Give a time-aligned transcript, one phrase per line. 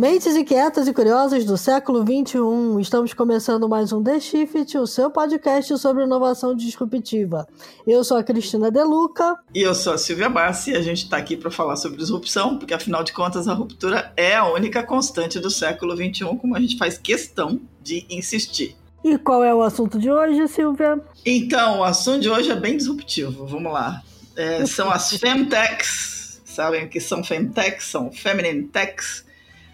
[0.00, 5.10] Mentes inquietas e curiosas do século XXI, estamos começando mais um The Shift, o seu
[5.10, 7.46] podcast sobre inovação disruptiva.
[7.86, 9.36] Eu sou a Cristina Deluca.
[9.54, 12.56] E eu sou a Silvia Bassi e a gente está aqui para falar sobre disrupção,
[12.56, 16.60] porque afinal de contas a ruptura é a única constante do século XXI, como a
[16.60, 18.74] gente faz questão de insistir.
[19.04, 20.98] E qual é o assunto de hoje, Silvia?
[21.26, 24.02] Então, o assunto de hoje é bem disruptivo, vamos lá.
[24.34, 27.84] É, são as Femtechs, sabem o que são Femtechs?
[27.84, 29.28] São Feminine Techs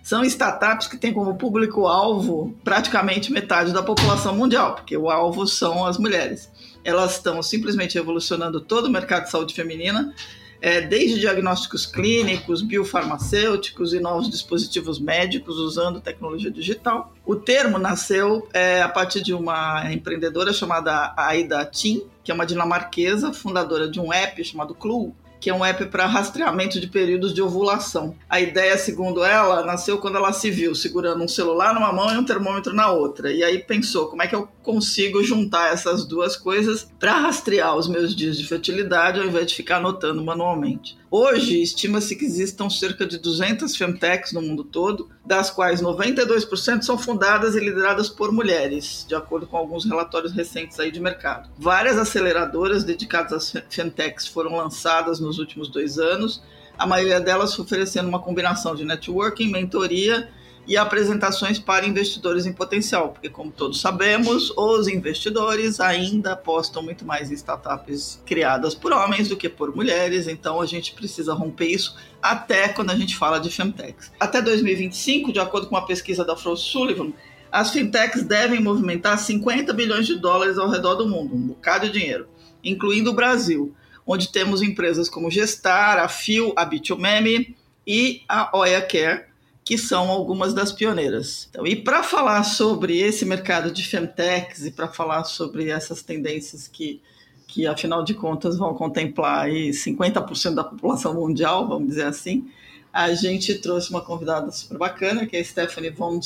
[0.06, 5.84] são startups que têm como público-alvo praticamente metade da população mundial, porque o alvo são
[5.84, 6.48] as mulheres.
[6.84, 10.15] Elas estão simplesmente revolucionando todo o mercado de saúde feminina,
[10.62, 17.12] é, desde diagnósticos clínicos, biofarmacêuticos e novos dispositivos médicos usando tecnologia digital.
[17.27, 22.46] O termo nasceu é, a partir de uma empreendedora chamada Aida Tim, que é uma
[22.46, 27.34] dinamarquesa, fundadora de um app chamado Clue, que é um app para rastreamento de períodos
[27.34, 28.15] de ovulação.
[28.29, 32.18] A ideia, segundo ela, nasceu quando ela se viu segurando um celular numa mão e
[32.18, 33.32] um termômetro na outra.
[33.32, 37.88] E aí pensou, como é que eu consigo juntar essas duas coisas para rastrear os
[37.88, 40.96] meus dias de fertilidade ao invés de ficar anotando manualmente?
[41.10, 46.99] Hoje, estima-se que existam cerca de 200 femtechs no mundo todo, das quais 92% são
[46.99, 51.49] fundadas e lideradas por mulheres, de acordo com alguns relatórios recentes aí de mercado.
[51.57, 56.43] Várias aceleradoras dedicadas às femtechs foram lançadas nos últimos dois anos,
[56.79, 60.29] a maioria delas oferecendo uma combinação de networking, mentoria
[60.66, 67.04] e apresentações para investidores em potencial, porque, como todos sabemos, os investidores ainda apostam muito
[67.04, 71.69] mais em startups criadas por homens do que por mulheres, então a gente precisa romper
[71.69, 74.10] isso até quando a gente fala de fintechs.
[74.19, 77.12] Até 2025, de acordo com uma pesquisa da Frost Sullivan,
[77.50, 82.00] as fintechs devem movimentar 50 bilhões de dólares ao redor do mundo, um bocado de
[82.00, 82.28] dinheiro,
[82.62, 83.72] incluindo o Brasil,
[84.05, 87.56] onde temos empresas como Gestar, a Fio, a Bitomeme
[87.87, 89.26] e a Oya Care,
[89.66, 91.49] que são algumas das pioneiras.
[91.50, 96.69] Então, e para falar sobre esse mercado de femtechs e para falar sobre essas tendências
[96.69, 97.03] que,
[97.49, 102.49] que, afinal de contas, vão contemplar aí 50% da população mundial, vamos dizer assim,
[102.93, 106.21] a gente trouxe uma convidada super bacana, que é a Stephanie von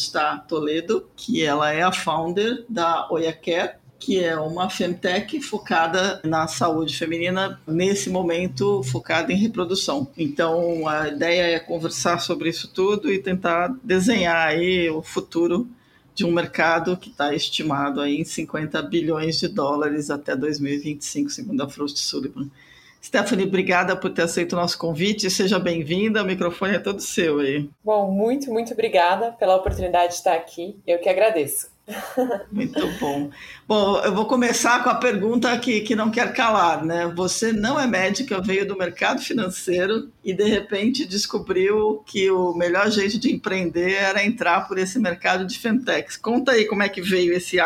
[0.47, 6.49] Toledo, que ela é a founder da Oya Care, que é uma femtech focada na
[6.49, 10.09] saúde feminina, nesse momento focada em reprodução.
[10.17, 15.69] Então, a ideia é conversar sobre isso tudo e tentar desenhar aí o futuro
[16.15, 21.63] de um mercado que está estimado aí em 50 bilhões de dólares até 2025, segundo
[21.63, 22.49] a Frost Sullivan.
[23.03, 25.31] Stephanie, obrigada por ter aceito o nosso convite.
[25.31, 27.69] Seja bem-vinda, o microfone é todo seu aí.
[27.83, 30.77] Bom, muito, muito obrigada pela oportunidade de estar aqui.
[30.87, 31.69] Eu que agradeço.
[32.51, 33.31] Muito bom.
[33.67, 37.13] Bom, eu vou começar com a pergunta que, que não quer calar, né?
[37.15, 42.91] Você não é médica, veio do mercado financeiro e de repente descobriu que o melhor
[42.91, 46.17] jeito de empreender era entrar por esse mercado de fintechs.
[46.17, 47.59] Conta aí como é que veio esse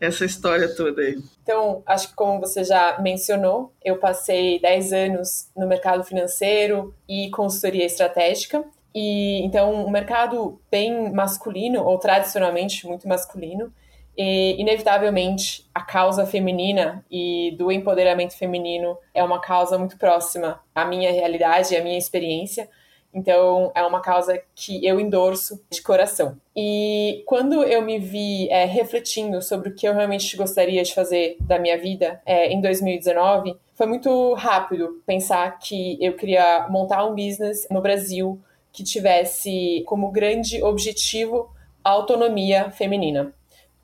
[0.00, 1.18] essa história toda aí.
[1.42, 7.28] Então, acho que como você já mencionou, eu passei 10 anos no mercado financeiro e
[7.30, 8.64] consultoria estratégica.
[8.94, 13.72] E então um mercado bem masculino ou tradicionalmente muito masculino,
[14.16, 20.84] e inevitavelmente a causa feminina e do empoderamento feminino é uma causa muito próxima à
[20.84, 22.68] minha realidade à minha experiência.
[23.12, 26.36] Então, é uma causa que eu endorso de coração.
[26.54, 31.36] E quando eu me vi é, refletindo sobre o que eu realmente gostaria de fazer
[31.40, 37.14] da minha vida é, em 2019, foi muito rápido pensar que eu queria montar um
[37.14, 38.40] business no Brasil
[38.72, 41.50] que tivesse como grande objetivo
[41.84, 43.32] a autonomia feminina.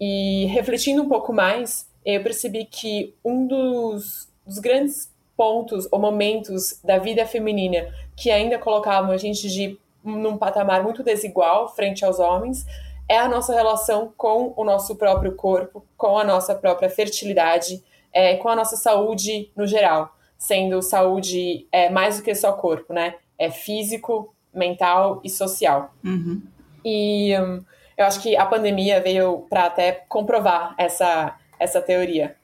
[0.00, 6.80] E refletindo um pouco mais, eu percebi que um dos, dos grandes pontos ou momentos
[6.82, 12.18] da vida feminina que ainda colocavam a gente de num patamar muito desigual frente aos
[12.18, 12.65] homens
[13.09, 17.82] é a nossa relação com o nosso próprio corpo, com a nossa própria fertilidade,
[18.12, 22.92] é, com a nossa saúde no geral, sendo saúde é, mais do que só corpo,
[22.92, 23.15] né?
[23.39, 25.94] É físico, mental e social.
[26.03, 26.42] Uhum.
[26.84, 27.62] E um,
[27.97, 32.36] eu acho que a pandemia veio para até comprovar essa, essa teoria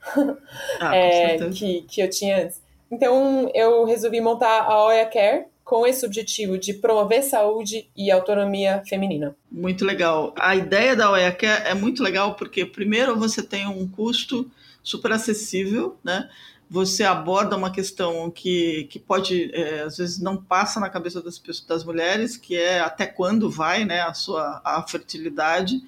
[0.80, 2.62] ah, é, que, que eu tinha antes.
[2.90, 8.82] Então, eu resolvi montar a Oya Care com esse objetivo de promover saúde e autonomia
[8.86, 9.34] feminina.
[9.50, 10.34] Muito legal.
[10.38, 14.50] A ideia da Oya Care é muito legal porque, primeiro, você tem um custo
[14.82, 16.28] super acessível, né?
[16.72, 21.38] Você aborda uma questão que, que pode, é, às vezes, não passa na cabeça das,
[21.38, 25.82] pessoas, das mulheres, que é até quando vai né, a sua a fertilidade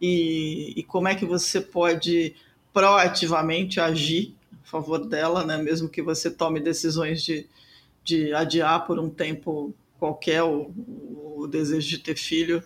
[0.00, 2.36] e, e como é que você pode
[2.72, 4.32] proativamente agir
[4.62, 7.44] a favor dela, né, mesmo que você tome decisões de,
[8.04, 10.72] de adiar por um tempo qualquer o,
[11.36, 12.62] o desejo de ter filho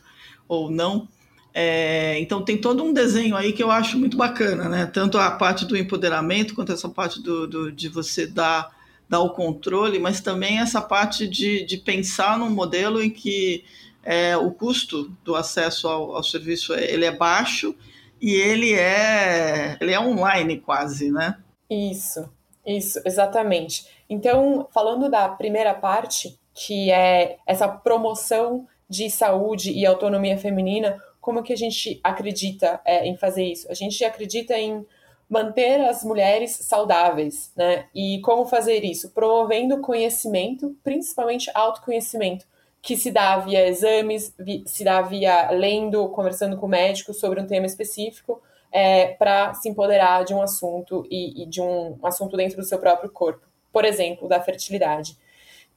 [0.46, 1.08] ou não.
[1.54, 4.87] É, então tem todo um desenho aí que eu acho muito bacana, né?
[4.87, 8.75] Tanto a parte do empoderamento quanto essa parte do, do de você dar,
[9.08, 13.64] dar o controle, mas também essa parte de, de pensar num modelo em que
[14.02, 17.75] é, o custo do acesso ao, ao serviço é, ele é baixo
[18.20, 21.37] e ele é ele é online quase, né?
[21.69, 22.28] Isso,
[22.66, 23.87] isso, exatamente.
[24.08, 31.42] Então, falando da primeira parte, que é essa promoção de saúde e autonomia feminina, como
[31.42, 33.70] que a gente acredita é, em fazer isso?
[33.70, 34.84] A gente acredita em
[35.30, 37.86] manter as mulheres saudáveis, né?
[37.94, 39.12] E como fazer isso?
[39.12, 42.44] Promovendo conhecimento, principalmente autoconhecimento,
[42.82, 44.34] que se dá via exames,
[44.66, 48.42] se dá via lendo, conversando com o médico sobre um tema específico,
[48.72, 52.80] é, para se empoderar de um assunto e, e, de um assunto dentro do seu
[52.80, 53.46] próprio corpo.
[53.72, 55.16] Por exemplo, da fertilidade.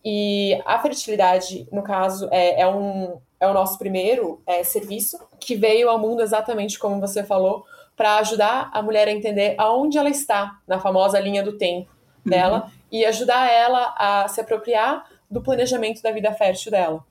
[0.04, 5.56] E a fertilidade, no caso, é, é um, é o nosso primeiro é, serviço que
[5.56, 7.66] veio ao mundo exatamente como você falou,
[7.96, 11.90] para ajudar a mulher a entender aonde ela está na famosa linha do tempo
[12.26, 12.72] dela uhum.
[12.92, 17.04] e ajudar ela a se apropriar do planejamento da vida fértil dela.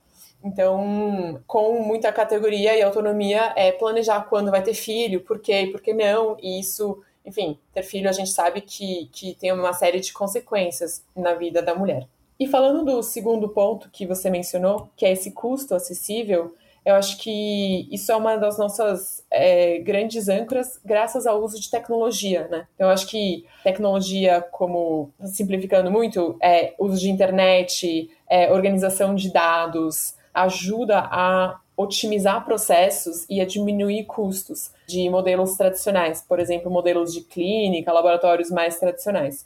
[0.43, 5.71] Então, com muita categoria e autonomia, é planejar quando vai ter filho, por quê e
[5.71, 9.73] por que não, e isso, enfim, ter filho a gente sabe que, que tem uma
[9.73, 12.07] série de consequências na vida da mulher.
[12.39, 16.53] E falando do segundo ponto que você mencionou, que é esse custo acessível,
[16.85, 21.69] eu acho que isso é uma das nossas é, grandes âncoras, graças ao uso de
[21.71, 22.67] tecnologia, né?
[22.75, 29.33] Então, eu acho que tecnologia, como simplificando muito, é uso de internet, é, organização de
[29.33, 37.13] dados, ajuda a otimizar processos e a diminuir custos de modelos tradicionais, por exemplo, modelos
[37.13, 39.45] de clínica, laboratórios mais tradicionais.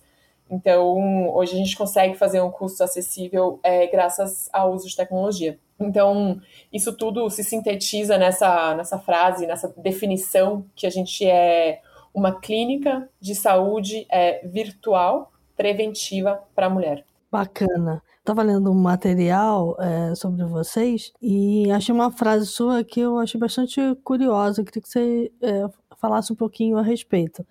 [0.50, 5.60] Então, hoje a gente consegue fazer um custo acessível é, graças ao uso de tecnologia.
[5.80, 6.42] Então,
[6.74, 11.82] isso tudo se sintetiza nessa, nessa frase, nessa definição que a gente é
[12.14, 17.06] uma clínica de saúde é, virtual preventiva para a mulher.
[17.32, 18.02] Bacana.
[18.18, 23.40] Estava lendo um material é, sobre vocês e achei uma frase sua que eu achei
[23.40, 24.62] bastante curiosa.
[24.62, 25.66] Eu queria que você é,
[25.98, 27.46] falasse um pouquinho a respeito.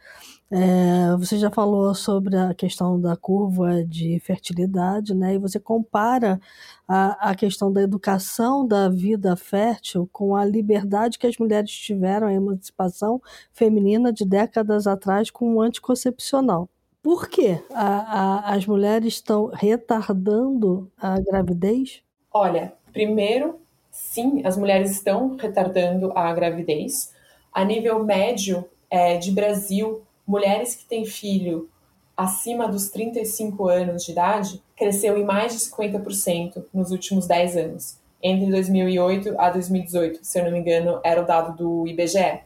[0.50, 5.34] É, você já falou sobre a questão da curva de fertilidade, né?
[5.34, 6.40] E você compara
[6.86, 12.26] a, a questão da educação da vida fértil com a liberdade que as mulheres tiveram,
[12.26, 13.20] a emancipação
[13.52, 16.66] feminina de décadas atrás com o anticoncepcional.
[17.02, 22.02] Por que a, a, as mulheres estão retardando a gravidez?
[22.32, 23.56] Olha, primeiro,
[23.90, 27.12] sim, as mulheres estão retardando a gravidez.
[27.52, 31.68] A nível médio é, de Brasil, mulheres que têm filho
[32.14, 37.98] acima dos 35 anos de idade cresceu em mais de 50% nos últimos 10 anos.
[38.22, 42.40] Entre 2008 a 2018, se eu não me engano, era o dado do IBGE.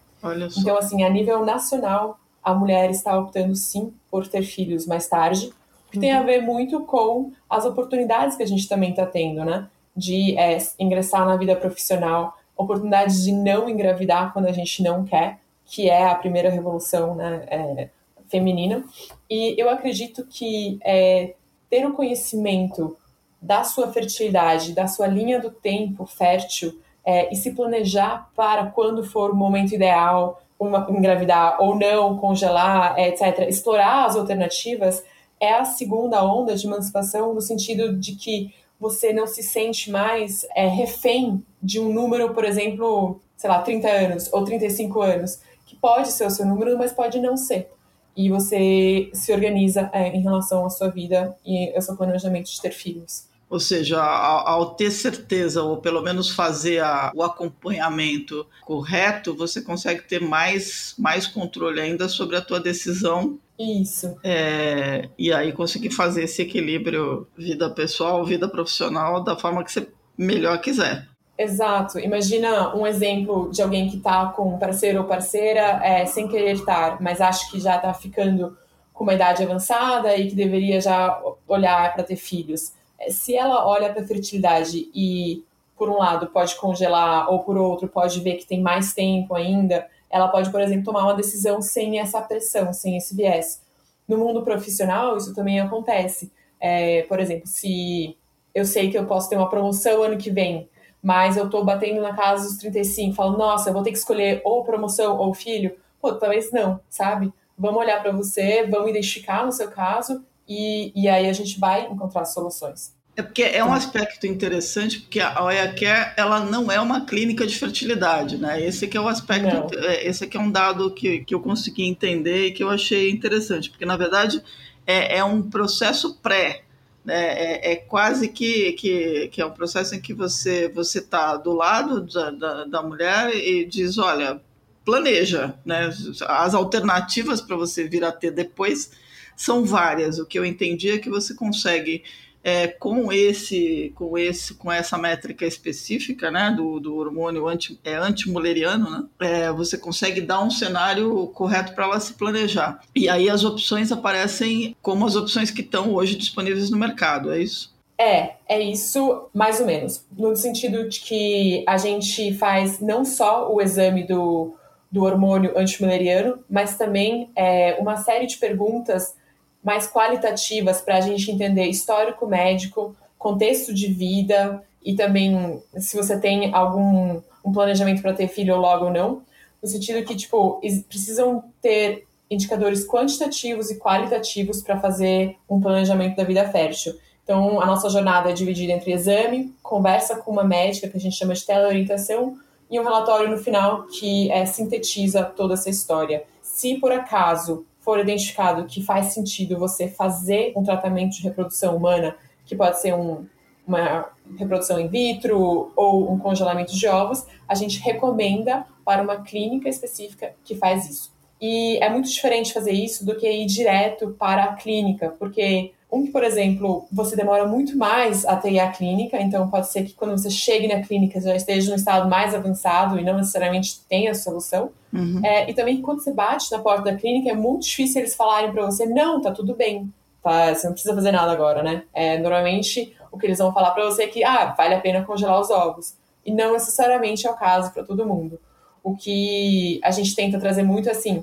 [0.58, 5.52] Então, assim, a nível nacional, a mulher está optando sim por ter filhos mais tarde,
[5.90, 6.00] que uhum.
[6.00, 6.26] tem a uhum.
[6.26, 9.69] ver muito com as oportunidades que a gente também está tendo, né?
[9.96, 15.39] De é, ingressar na vida profissional, oportunidades de não engravidar quando a gente não quer,
[15.72, 17.88] que é a primeira revolução né, é,
[18.29, 18.84] feminina.
[19.29, 21.32] E eu acredito que é,
[21.70, 22.94] ter o conhecimento
[23.41, 29.02] da sua fertilidade, da sua linha do tempo fértil, é, e se planejar para quando
[29.02, 35.02] for o momento ideal, uma, engravidar ou não, congelar, é, etc., explorar as alternativas,
[35.41, 40.46] é a segunda onda de emancipação no sentido de que você não se sente mais
[40.55, 45.41] é, refém de um número, por exemplo, sei lá, 30 anos ou 35 anos
[45.82, 47.69] pode ser o seu número, mas pode não ser.
[48.17, 52.60] E você se organiza é, em relação à sua vida e ao seu planejamento de
[52.60, 53.27] ter filhos.
[53.51, 59.60] Ou seja, ao, ao ter certeza, ou pelo menos fazer a, o acompanhamento correto, você
[59.60, 63.39] consegue ter mais, mais controle ainda sobre a tua decisão.
[63.58, 64.17] Isso.
[64.24, 69.86] É, e aí conseguir fazer esse equilíbrio vida pessoal, vida profissional, da forma que você
[70.17, 71.12] melhor quiser.
[71.36, 71.98] Exato.
[71.98, 76.53] Imagina um exemplo de alguém que está com um parceiro ou parceira é, sem querer
[76.53, 78.56] estar, mas acha que já está ficando
[78.93, 82.72] com uma idade avançada e que deveria já olhar para ter filhos.
[82.98, 85.43] É, se ela olha para a fertilidade e,
[85.77, 89.86] por um lado, pode congelar, ou por outro, pode ver que tem mais tempo ainda,
[90.10, 93.62] ela pode, por exemplo, tomar uma decisão sem essa pressão, sem esse viés.
[94.06, 96.31] No mundo profissional, isso também acontece.
[96.60, 98.17] É, por exemplo, se
[98.55, 100.69] eu sei que eu posso ter uma promoção ano que vem
[101.03, 104.41] mas eu tô batendo na casa dos 35, falo, nossa, eu vou ter que escolher
[104.44, 105.75] ou promoção ou filho.
[106.01, 107.32] Pô, talvez não, sabe?
[107.59, 111.87] Vamos olhar para você, vamos identificar no seu caso e, e aí a gente vai
[111.87, 112.94] encontrar soluções.
[113.15, 113.75] É porque é um tá.
[113.75, 118.63] aspecto interessante, porque a OEACare, ela não é uma clínica de fertilidade, né?
[118.65, 119.85] Esse que é o aspecto, não.
[119.85, 123.11] É, esse que é um dado que, que eu consegui entender e que eu achei
[123.11, 124.43] interessante, porque na verdade
[124.87, 126.63] é, é um processo pré?
[127.09, 131.53] É, é, quase que, que, que é um processo em que você você está do
[131.53, 134.41] lado da, da, da mulher e diz, olha,
[134.85, 135.93] planeja, né?
[136.27, 138.93] As alternativas para você vir a ter depois
[139.37, 140.19] são várias.
[140.19, 142.05] O que eu entendi é que você consegue
[142.43, 147.94] é, com esse, com esse, com essa métrica específica, né, do, do hormônio anti, é
[147.94, 152.81] antimuleriano, né, é, você consegue dar um cenário correto para ela se planejar.
[152.94, 157.41] E aí as opções aparecem como as opções que estão hoje disponíveis no mercado, é
[157.41, 157.72] isso?
[157.99, 160.05] É, é isso mais ou menos.
[160.17, 164.56] No sentido de que a gente faz não só o exame do,
[164.91, 169.15] do hormônio antimuleriano, mas também é, uma série de perguntas
[169.63, 176.19] mais qualitativas para a gente entender histórico médico, contexto de vida e também se você
[176.19, 179.23] tem algum um planejamento para ter filho logo ou não,
[179.63, 186.25] no sentido que tipo precisam ter indicadores quantitativos e qualitativos para fazer um planejamento da
[186.25, 186.95] vida fértil.
[187.23, 191.17] Então, a nossa jornada é dividida entre exame, conversa com uma médica, que a gente
[191.17, 192.37] chama de teleorientação,
[192.71, 196.25] e um relatório no final que é, sintetiza toda essa história.
[196.41, 202.17] Se por acaso for identificado que faz sentido você fazer um tratamento de reprodução humana,
[202.46, 203.27] que pode ser um,
[203.67, 204.08] uma
[204.39, 210.34] reprodução in vitro ou um congelamento de ovos, a gente recomenda para uma clínica específica
[210.44, 211.12] que faz isso.
[211.41, 216.06] E é muito diferente fazer isso do que ir direto para a clínica, porque um
[216.06, 219.93] que, por exemplo, você demora muito mais até ir à clínica, então pode ser que
[219.93, 224.13] quando você chegue na clínica já esteja num estado mais avançado e não necessariamente tenha
[224.13, 224.70] a solução.
[224.91, 225.20] Uhum.
[225.22, 228.51] É, e também quando você bate na porta da clínica é muito difícil eles falarem
[228.51, 231.82] para você, não, tá tudo bem, tá, você não precisa fazer nada agora, né?
[231.93, 235.05] É, normalmente o que eles vão falar para você é que, ah, vale a pena
[235.05, 235.94] congelar os ovos.
[236.25, 238.41] E não necessariamente é o caso para todo mundo.
[238.82, 241.22] O que a gente tenta trazer muito é assim,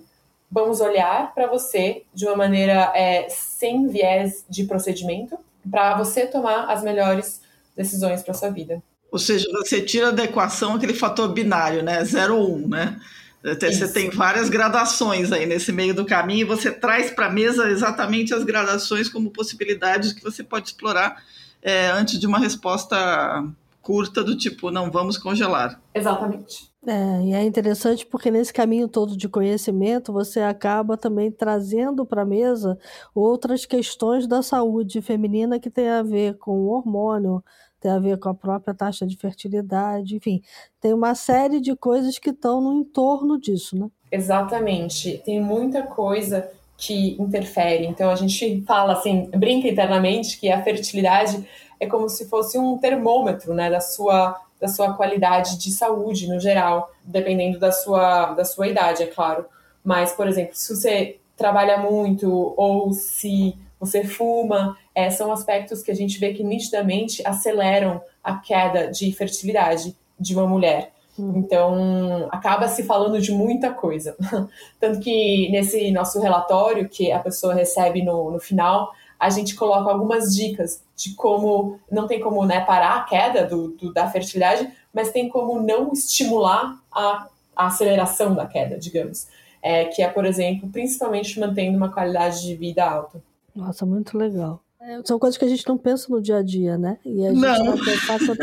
[0.52, 3.28] vamos olhar para você de uma maneira é,
[3.60, 5.38] sem viés de procedimento,
[5.70, 7.42] para você tomar as melhores
[7.76, 8.82] decisões para sua vida.
[9.12, 12.02] Ou seja, você tira da equação aquele fator binário, né?
[12.06, 12.98] 0 ou 1, um, né?
[13.44, 13.94] Você Isso.
[13.94, 18.34] tem várias gradações aí nesse meio do caminho e você traz para a mesa exatamente
[18.34, 21.22] as gradações como possibilidades que você pode explorar
[21.62, 23.46] é, antes de uma resposta
[23.82, 25.82] curta do tipo, não vamos congelar.
[25.94, 26.70] Exatamente.
[26.86, 32.22] É, e é interessante porque nesse caminho todo de conhecimento você acaba também trazendo para
[32.22, 32.78] a mesa
[33.14, 37.44] outras questões da saúde feminina que tem a ver com o hormônio,
[37.82, 40.42] tem a ver com a própria taxa de fertilidade, enfim,
[40.80, 43.90] tem uma série de coisas que estão no entorno disso, né?
[44.12, 47.86] Exatamente, tem muita coisa que interfere.
[47.86, 51.46] Então a gente fala assim, brinca internamente que a fertilidade
[51.80, 56.38] é como se fosse um termômetro, né, da sua da sua qualidade de saúde no
[56.38, 59.46] geral, dependendo da sua, da sua idade, é claro.
[59.82, 65.90] Mas, por exemplo, se você trabalha muito ou se você fuma, é, são aspectos que
[65.90, 70.92] a gente vê que nitidamente aceleram a queda de fertilidade de uma mulher.
[71.36, 74.16] Então, acaba se falando de muita coisa.
[74.80, 79.92] Tanto que nesse nosso relatório que a pessoa recebe no, no final, a gente coloca
[79.92, 84.72] algumas dicas de como não tem como né, parar a queda do, do, da fertilidade,
[84.94, 89.28] mas tem como não estimular a, a aceleração da queda, digamos.
[89.62, 93.22] É, que é, por exemplo, principalmente mantendo uma qualidade de vida alta.
[93.54, 94.62] Nossa, muito legal.
[94.82, 96.98] É, são coisas que a gente não pensa no dia a dia, né?
[97.06, 98.34] E a gente não, não passa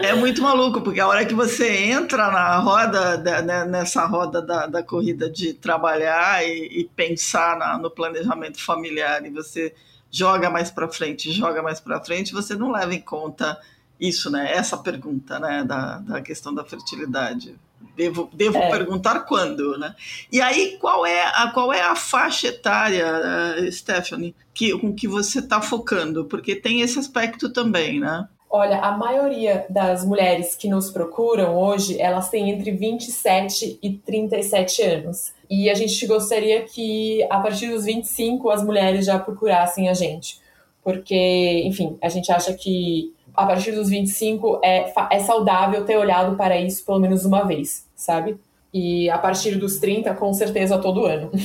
[0.00, 4.66] É muito maluco, porque a hora que você entra na roda, né, nessa roda da,
[4.66, 9.74] da corrida de trabalhar e, e pensar na, no planejamento familiar, e você
[10.10, 13.60] joga mais para frente, joga mais para frente, você não leva em conta
[14.00, 14.54] isso, né?
[14.54, 15.64] Essa pergunta, né?
[15.64, 17.54] Da, da questão da fertilidade.
[17.96, 18.70] Devo, devo é.
[18.70, 19.94] perguntar quando, né?
[20.32, 23.06] E aí, qual é a, qual é a faixa etária,
[23.58, 26.24] uh, Stephanie, que, com que você está focando?
[26.24, 28.26] Porque tem esse aspecto também, né?
[28.52, 34.82] Olha, a maioria das mulheres que nos procuram hoje, elas têm entre 27 e 37
[34.82, 35.32] anos.
[35.48, 40.40] E a gente gostaria que, a partir dos 25, as mulheres já procurassem a gente.
[40.82, 46.36] Porque, enfim, a gente acha que a partir dos 25 é, é saudável ter olhado
[46.36, 48.38] para isso pelo menos uma vez, sabe?
[48.72, 51.30] E a partir dos 30, com certeza, todo ano.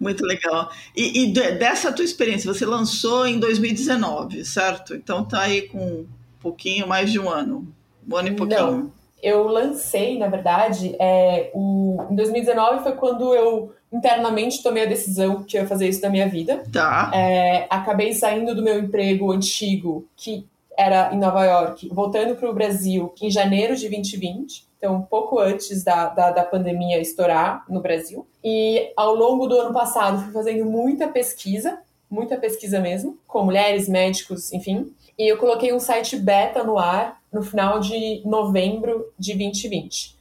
[0.00, 0.68] Muito legal.
[0.96, 4.94] E, e, dessa tua experiência, você lançou em 2019, certo?
[4.94, 6.06] Então tá aí com um
[6.40, 7.72] pouquinho mais de um ano.
[8.08, 8.60] Um ano e pouquinho.
[8.60, 14.86] Não, eu lancei, na verdade, é, o, em 2019 foi quando eu internamente tomei a
[14.86, 16.64] decisão que eu ia fazer isso na minha vida.
[16.72, 17.12] Tá.
[17.14, 20.44] É, acabei saindo do meu emprego antigo, que
[20.76, 25.38] era em Nova York, voltando para o Brasil em janeiro de 2020, então um pouco
[25.38, 28.26] antes da, da, da, pandemia estourar no Brasil.
[28.42, 31.78] E ao longo do ano passado fui fazendo muita pesquisa,
[32.10, 34.92] muita pesquisa mesmo, com mulheres, médicos, enfim.
[35.16, 40.16] E eu coloquei um site beta no ar no final de novembro de 2020.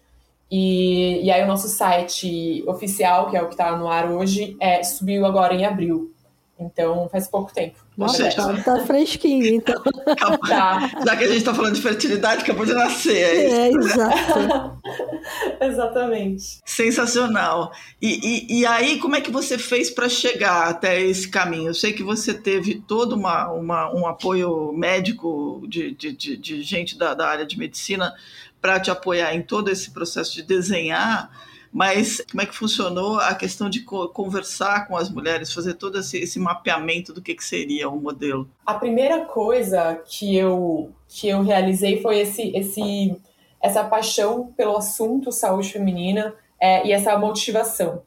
[0.56, 4.56] E, e aí o nosso site oficial, que é o que está no ar hoje,
[4.60, 6.14] é, subiu agora em abril.
[6.60, 7.84] Então, faz pouco tempo.
[7.98, 9.82] Nossa, tá, tá fresquinho, então.
[10.48, 10.92] tá.
[11.04, 13.18] Já que a gente está falando de fertilidade, acabou de nascer.
[13.18, 14.80] É, é exato.
[15.60, 16.60] Exatamente.
[16.64, 17.72] Sensacional.
[18.00, 18.20] E,
[18.54, 21.70] e, e, aí, como é que você fez para chegar até esse caminho?
[21.70, 26.62] Eu sei que você teve todo uma, uma um apoio médico de, de, de, de
[26.62, 28.14] gente da, da área de medicina
[28.64, 31.30] para te apoiar em todo esse processo de desenhar,
[31.70, 36.18] mas como é que funcionou a questão de conversar com as mulheres, fazer todo esse,
[36.18, 38.50] esse mapeamento do que, que seria um modelo?
[38.66, 43.22] A primeira coisa que eu, que eu realizei foi esse, esse,
[43.62, 48.02] essa paixão pelo assunto saúde feminina é, e essa motivação.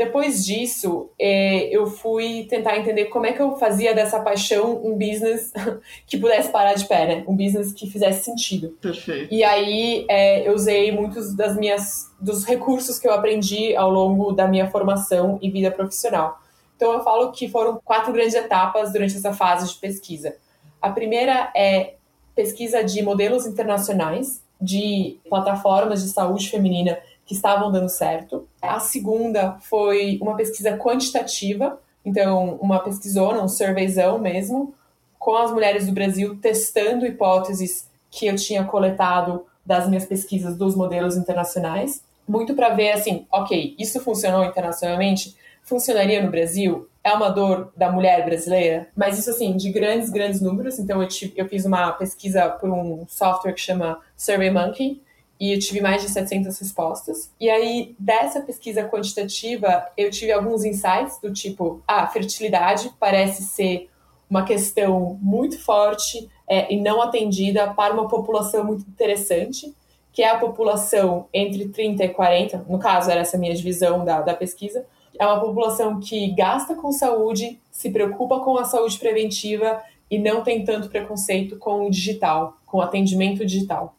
[0.00, 4.92] Depois disso, é, eu fui tentar entender como é que eu fazia dessa paixão um
[4.96, 5.52] business
[6.08, 7.24] que pudesse parar de pé, né?
[7.28, 8.70] Um business que fizesse sentido.
[8.80, 9.28] Perfeito.
[9.30, 14.32] E aí é, eu usei muitos das minhas dos recursos que eu aprendi ao longo
[14.32, 16.40] da minha formação e vida profissional.
[16.76, 20.34] Então eu falo que foram quatro grandes etapas durante essa fase de pesquisa.
[20.80, 21.96] A primeira é
[22.34, 26.98] pesquisa de modelos internacionais de plataformas de saúde feminina
[27.30, 28.48] que estavam dando certo.
[28.60, 34.74] A segunda foi uma pesquisa quantitativa, então uma pesquisona, um surveyzão mesmo,
[35.16, 40.74] com as mulheres do Brasil testando hipóteses que eu tinha coletado das minhas pesquisas dos
[40.74, 46.88] modelos internacionais, muito para ver assim, ok, isso funcionou internacionalmente, funcionaria no Brasil?
[47.04, 48.88] É uma dor da mulher brasileira?
[48.96, 50.80] Mas isso assim, de grandes, grandes números.
[50.80, 55.00] Então eu, tive, eu fiz uma pesquisa por um software que chama SurveyMonkey,
[55.40, 57.32] e eu tive mais de 700 respostas.
[57.40, 63.42] E aí, dessa pesquisa quantitativa, eu tive alguns insights do tipo: a ah, fertilidade parece
[63.44, 63.88] ser
[64.28, 69.74] uma questão muito forte é, e não atendida para uma população muito interessante,
[70.12, 74.20] que é a população entre 30 e 40, no caso, era essa minha divisão da,
[74.20, 74.84] da pesquisa.
[75.18, 80.42] É uma população que gasta com saúde, se preocupa com a saúde preventiva e não
[80.42, 83.94] tem tanto preconceito com o digital, com o atendimento digital.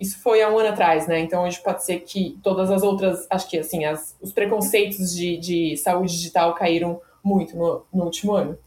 [0.00, 1.20] Isso foi há um ano atrás, né?
[1.20, 5.36] Então hoje pode ser que todas as outras, acho que assim, as, os preconceitos de,
[5.36, 8.58] de saúde digital caíram muito no, no último ano.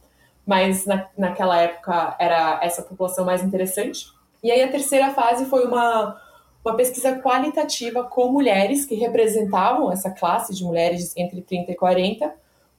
[0.46, 4.06] Mas na, naquela época era essa população mais interessante.
[4.44, 6.16] E aí a terceira fase foi uma,
[6.64, 12.32] uma pesquisa qualitativa com mulheres que representavam essa classe de mulheres entre 30 e 40,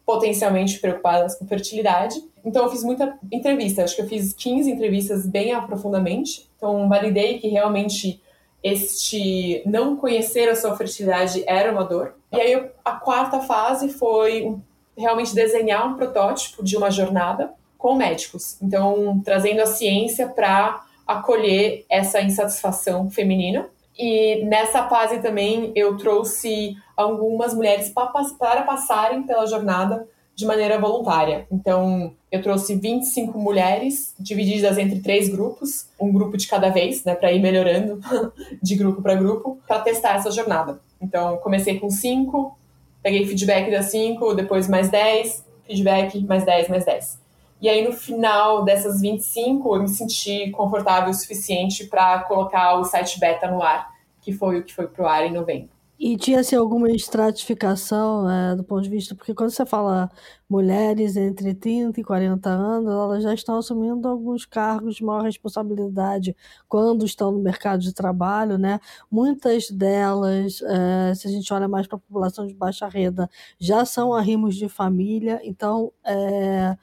[0.06, 2.16] potencialmente preocupadas com fertilidade.
[2.46, 6.50] Então eu fiz muita entrevista, acho que eu fiz 15 entrevistas bem aprofundamente.
[6.56, 8.22] Então validei que realmente
[8.66, 12.16] este não conhecer a sua fertilidade era uma dor.
[12.32, 14.58] E aí a quarta fase foi
[14.98, 18.60] realmente desenhar um protótipo de uma jornada com médicos.
[18.60, 23.70] Então, trazendo a ciência para acolher essa insatisfação feminina.
[23.96, 31.48] E nessa fase também eu trouxe algumas mulheres para passarem pela jornada de maneira voluntária.
[31.50, 37.16] Então, eu trouxe 25 mulheres divididas entre três grupos, um grupo de cada vez, né,
[37.16, 38.00] para ir melhorando
[38.62, 40.80] de grupo para grupo, para testar essa jornada.
[41.02, 42.58] Então, comecei com cinco,
[43.02, 47.20] peguei feedback das cinco, depois mais 10, feedback, mais 10, mais 10.
[47.62, 52.84] E aí, no final dessas 25, eu me senti confortável o suficiente para colocar o
[52.84, 53.90] site beta no ar,
[54.22, 55.75] que foi o que foi pro ar em novembro.
[55.98, 60.12] E tinha assim, alguma estratificação né, do ponto de vista, porque quando você fala
[60.50, 66.36] mulheres entre 30 e 40 anos, elas já estão assumindo alguns cargos de maior responsabilidade
[66.68, 68.80] quando estão no mercado de trabalho, né?
[69.10, 73.86] Muitas delas, é, se a gente olha mais para a população de baixa renda, já
[73.86, 76.78] são arrimos de família, então é,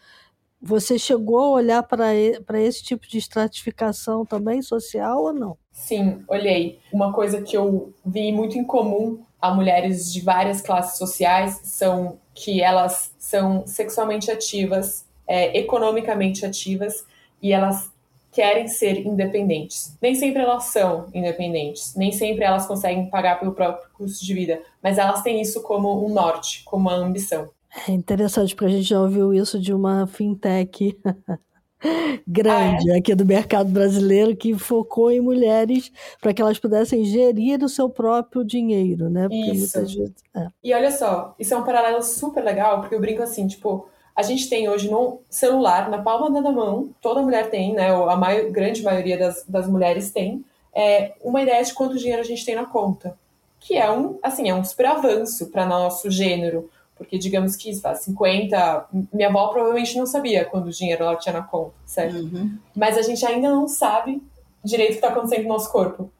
[0.62, 5.58] você chegou a olhar para esse tipo de estratificação também social ou não?
[5.72, 6.78] Sim, olhei.
[6.92, 12.20] Uma coisa que eu vi muito em comum a mulheres de várias classes sociais são
[12.32, 17.04] que elas são sexualmente ativas, é, economicamente ativas
[17.42, 17.90] e elas
[18.30, 19.96] querem ser independentes.
[20.00, 24.62] Nem sempre elas são independentes, nem sempre elas conseguem pagar pelo próprio custo de vida,
[24.82, 27.50] mas elas têm isso como um norte, como uma ambição.
[27.88, 30.98] É interessante, porque a gente já ouviu isso de uma fintech
[32.26, 32.98] grande ah, é?
[32.98, 37.88] aqui do mercado brasileiro que focou em mulheres para que elas pudessem gerir o seu
[37.88, 39.22] próprio dinheiro, né?
[39.22, 39.78] Porque isso.
[39.80, 40.46] Vezes, é.
[40.62, 44.22] E olha só, isso é um paralelo super legal, porque eu brinco assim, tipo, a
[44.22, 47.92] gente tem hoje no celular, na palma da mão, toda mulher tem, né?
[47.96, 52.20] Ou a maior, grande maioria das, das mulheres tem, é, uma ideia de quanto dinheiro
[52.20, 53.18] a gente tem na conta.
[53.58, 56.68] Que é um, assim, é um super avanço para nosso gênero
[57.02, 58.88] porque, digamos que faz 50.
[59.12, 62.16] Minha avó provavelmente não sabia quando o dinheiro ela tinha na conta, certo?
[62.16, 62.56] Uhum.
[62.74, 64.22] Mas a gente ainda não sabe
[64.64, 66.10] direito o que está acontecendo no nosso corpo.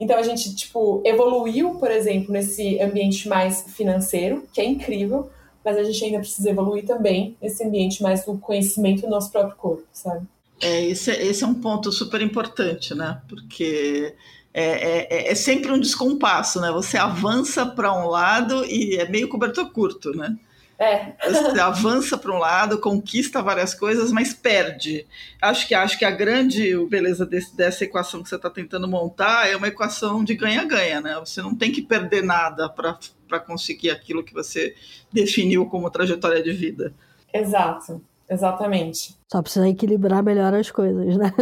[0.00, 5.30] Então a gente, tipo, evoluiu, por exemplo, nesse ambiente mais financeiro, que é incrível,
[5.64, 9.56] mas a gente ainda precisa evoluir também nesse ambiente mais do conhecimento do nosso próprio
[9.56, 10.26] corpo, sabe?
[10.60, 13.20] É, esse, é, esse é um ponto super importante, né?
[13.28, 14.14] Porque
[14.54, 16.70] é, é, é, é, sempre um descompasso, né?
[16.70, 20.36] Você avança para um lado e é meio cobertor curto, né?
[20.78, 21.14] É.
[21.30, 25.06] Você avança para um lado, conquista várias coisas, mas perde.
[25.40, 29.48] Acho que acho que a grande beleza desse, dessa equação que você está tentando montar
[29.48, 31.14] é uma equação de ganha-ganha, né?
[31.20, 34.74] Você não tem que perder nada para conseguir aquilo que você
[35.12, 36.92] definiu como trajetória de vida.
[37.32, 38.02] Exato.
[38.32, 39.14] Exatamente.
[39.30, 41.32] Só precisa equilibrar melhor as coisas, né?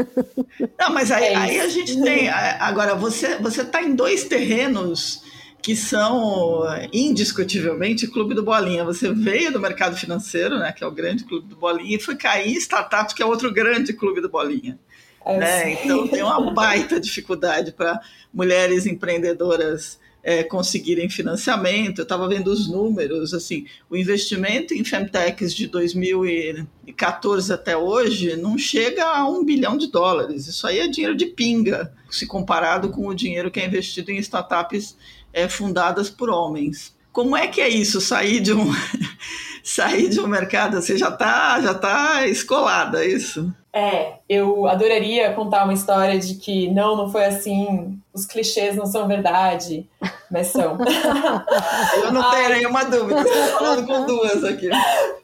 [0.79, 2.29] Não, mas aí, é aí a gente tem.
[2.59, 5.23] Agora, você você está em dois terrenos
[5.63, 8.85] que são indiscutivelmente clube do Bolinha.
[8.85, 12.17] Você veio do mercado financeiro, né, que é o grande clube do Bolinha, e foi
[12.17, 14.79] cair em startups, que é outro grande clube do Bolinha.
[15.25, 15.73] É, né?
[15.73, 18.01] Então tem uma baita dificuldade para
[18.33, 21.99] mulheres empreendedoras é, conseguirem financiamento.
[21.99, 28.59] Eu estava vendo os números, assim, o investimento em femtechs de 2014 até hoje não
[28.59, 30.47] chega a um bilhão de dólares.
[30.47, 34.19] Isso aí é dinheiro de pinga, se comparado com o dinheiro que é investido em
[34.19, 34.97] startups
[35.33, 36.95] é, fundadas por homens.
[37.13, 38.73] Como é que é isso, sair de um
[39.65, 40.81] sair de um mercado?
[40.81, 43.53] Você já está já tá escolada, é isso?
[43.73, 48.85] É, eu adoraria contar uma história de que não, não foi assim, os clichês não
[48.85, 49.89] são verdade,
[50.29, 50.77] mas são.
[52.03, 54.69] eu não tenho nenhuma dúvida, estou falando com duas aqui.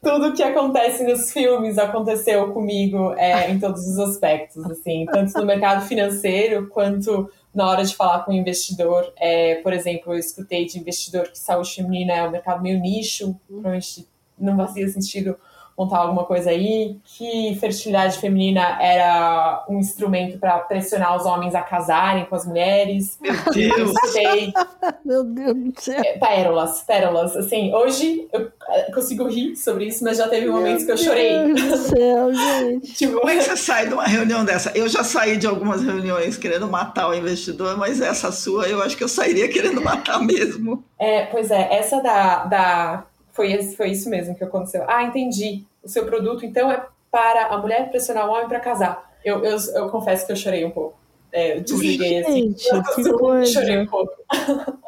[0.01, 5.45] Tudo que acontece nos filmes aconteceu comigo é, em todos os aspectos, assim, tanto no
[5.45, 9.13] mercado financeiro quanto na hora de falar com o investidor.
[9.17, 13.35] É, por exemplo, eu escutei de investidor que saúde feminina é um mercado meio nicho,
[13.49, 14.07] provavelmente
[14.39, 15.37] não fazia sentido
[15.77, 21.61] montar alguma coisa aí, que fertilidade feminina era um instrumento para pressionar os homens a
[21.61, 23.19] casarem com as mulheres.
[23.21, 23.93] Meu Deus!
[24.13, 24.53] Sei.
[25.05, 26.01] Meu Deus do céu!
[26.05, 27.37] É, pérolas, pérolas.
[27.37, 31.45] Assim, hoje eu é, consigo rir sobre isso, mas já teve momentos que eu chorei.
[31.45, 32.95] Meu Deus do céu, gente!
[32.95, 34.73] tipo, como é que você sai de uma reunião dessa?
[34.75, 38.97] Eu já saí de algumas reuniões querendo matar o investidor, mas essa sua eu acho
[38.97, 40.83] que eu sairia querendo matar mesmo.
[40.99, 43.05] É, pois é, essa da, da
[43.37, 44.85] foi, foi isso mesmo que aconteceu.
[44.89, 45.65] Ah, entendi.
[45.85, 49.15] O seu produto, então, é para a mulher pressionar o homem para casar.
[49.23, 50.99] Eu, eu, eu, confesso que eu chorei um pouco.
[51.31, 52.57] É, eu desliguei assim.
[52.57, 53.53] Gente, que coisa.
[53.53, 54.13] Chorei um pouco.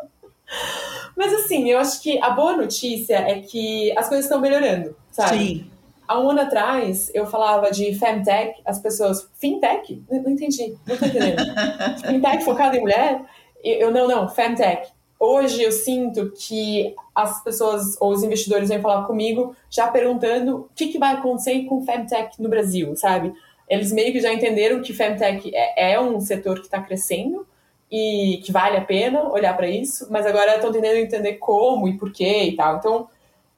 [1.14, 5.38] Mas assim, eu acho que a boa notícia é que as coisas estão melhorando, sabe?
[5.38, 5.70] Sim.
[6.06, 10.02] Há um ano atrás, eu falava de femtech, as pessoas, fintech?
[10.08, 11.42] Não, não entendi, não tô entendendo.
[12.06, 13.20] fintech focado em mulher?
[13.62, 19.06] Eu, não, não, femtech hoje eu sinto que as pessoas ou os investidores vêm falar
[19.06, 23.32] comigo já perguntando o que, que vai acontecer com o Femtech no Brasil, sabe?
[23.68, 27.46] Eles meio que já entenderam que Femtech é, é um setor que está crescendo
[27.90, 31.96] e que vale a pena olhar para isso, mas agora estão tentando entender como e
[31.96, 32.76] porquê e tal.
[32.76, 33.08] Então,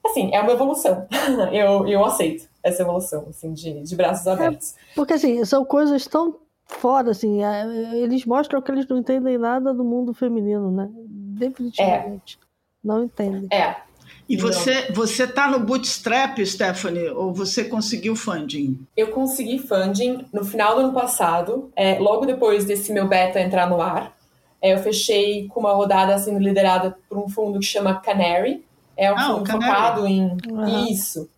[0.04, 1.06] assim, é uma evolução.
[1.52, 4.74] eu, eu aceito essa evolução, assim, de, de braços é, abertos.
[4.74, 9.36] É, porque, assim, são coisas tão fora, assim, é, eles mostram que eles não entendem
[9.36, 10.88] nada do mundo feminino, né?
[11.40, 12.38] Definitivamente.
[12.42, 12.46] É.
[12.82, 13.48] Não entendem.
[13.52, 13.76] É.
[14.28, 18.78] E você você tá no bootstrap, Stephanie, ou você conseguiu funding?
[18.96, 23.68] Eu consegui funding no final do ano passado, é, logo depois desse meu beta entrar
[23.68, 24.16] no ar.
[24.62, 28.64] É, eu fechei com uma rodada sendo liderada por um fundo que chama Canary.
[28.96, 30.86] É um ah, fundo focado em uhum.
[30.86, 31.28] isso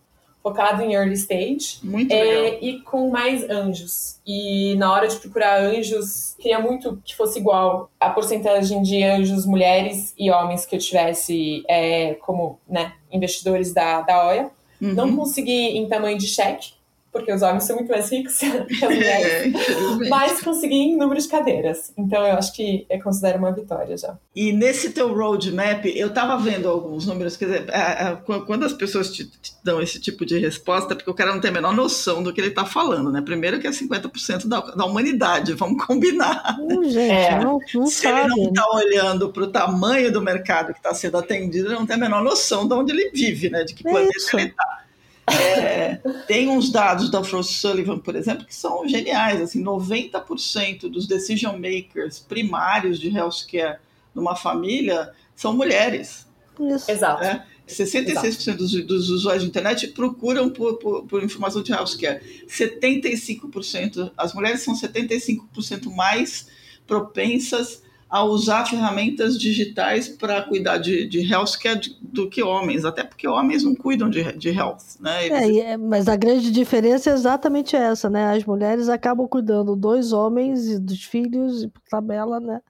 [0.43, 1.79] focado em early stage.
[1.83, 2.59] Muito é, legal.
[2.61, 4.21] E com mais anjos.
[4.27, 9.47] E na hora de procurar anjos, queria muito que fosse igual a porcentagem de anjos
[9.47, 14.51] mulheres e homens que eu tivesse é, como né, investidores da, da OIA.
[14.81, 14.95] Uhum.
[14.95, 16.73] Não consegui em tamanho de cheque,
[17.13, 21.21] porque os homens são muito mais ricos que as mulheres, é, mas consegui em número
[21.21, 21.93] de cadeiras.
[21.97, 24.17] Então eu acho que eu considero uma vitória já.
[24.35, 28.73] E nesse teu roadmap, eu estava vendo alguns números, quer dizer, é, é, quando as
[28.73, 31.77] pessoas te, te, dão esse tipo de resposta, porque o cara não tem a menor
[31.77, 33.21] noção do que ele está falando, né?
[33.21, 36.57] Primeiro que é 50% da, da humanidade, vamos combinar.
[36.59, 37.39] Hum, gente, é.
[37.45, 38.21] não, não Se sabe.
[38.21, 41.85] ele não está olhando para o tamanho do mercado que está sendo atendido, ele não
[41.85, 43.65] tem a menor noção de onde ele vive, né?
[43.65, 44.83] De que planeta ele está.
[45.27, 49.41] É, tem uns dados da Frost Sullivan, por exemplo, que são geniais.
[49.41, 53.79] Assim, 90% dos decision makers primários de healthcare
[54.15, 56.27] numa família são mulheres.
[56.59, 56.91] Isso.
[56.91, 57.23] Exato.
[57.23, 62.21] É, 66% dos, dos, usuários de internet procuram por, por, por informação de healthcare.
[62.47, 66.49] 75%, as mulheres são 75% mais
[66.87, 67.83] propensas
[68.13, 73.65] a usar ferramentas digitais para cuidar de, de healthcare do que homens, até porque homens
[73.65, 75.27] não cuidam de, de health, né?
[75.27, 75.65] Eles...
[75.65, 78.37] É, mas a grande diferença é exatamente essa, né?
[78.37, 82.61] As mulheres acabam cuidando dos homens e dos filhos, e por tabela, né?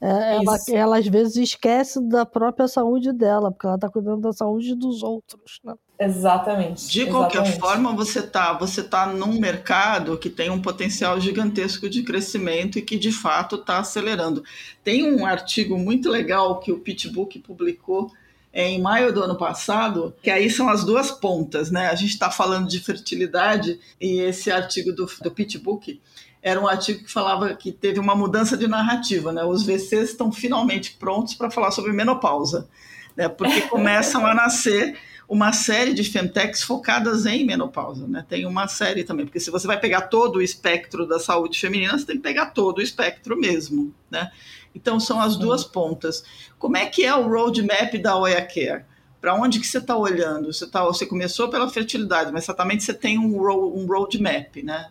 [0.00, 4.32] É, ela, ela, às vezes esquece da própria saúde dela, porque ela está cuidando da
[4.32, 5.60] saúde dos outros.
[5.62, 5.74] Né?
[6.00, 6.88] Exatamente.
[6.88, 7.60] De qualquer exatamente.
[7.60, 12.82] forma, você está você tá num mercado que tem um potencial gigantesco de crescimento e
[12.82, 14.44] que de fato está acelerando.
[14.84, 18.12] Tem um artigo muito legal que o PitBook publicou
[18.52, 21.88] é, em maio do ano passado, que aí são as duas pontas, né?
[21.88, 26.00] A gente está falando de fertilidade e esse artigo do, do PitBook
[26.40, 29.44] era um artigo que falava que teve uma mudança de narrativa, né?
[29.44, 32.68] Os VCs estão finalmente prontos para falar sobre menopausa,
[33.16, 33.28] né?
[33.28, 34.96] Porque começam a nascer
[35.28, 38.24] uma série de femtechs focadas em menopausa, né?
[38.26, 41.98] Tem uma série também, porque se você vai pegar todo o espectro da saúde feminina,
[41.98, 44.32] você tem que pegar todo o espectro mesmo, né?
[44.74, 46.24] Então são as duas pontas.
[46.58, 48.84] Como é que é o roadmap da Oya Care?
[49.20, 50.52] para onde que você está olhando?
[50.52, 54.88] Você, tá, você começou pela fertilidade, mas certamente você tem um, ro, um roadmap, né?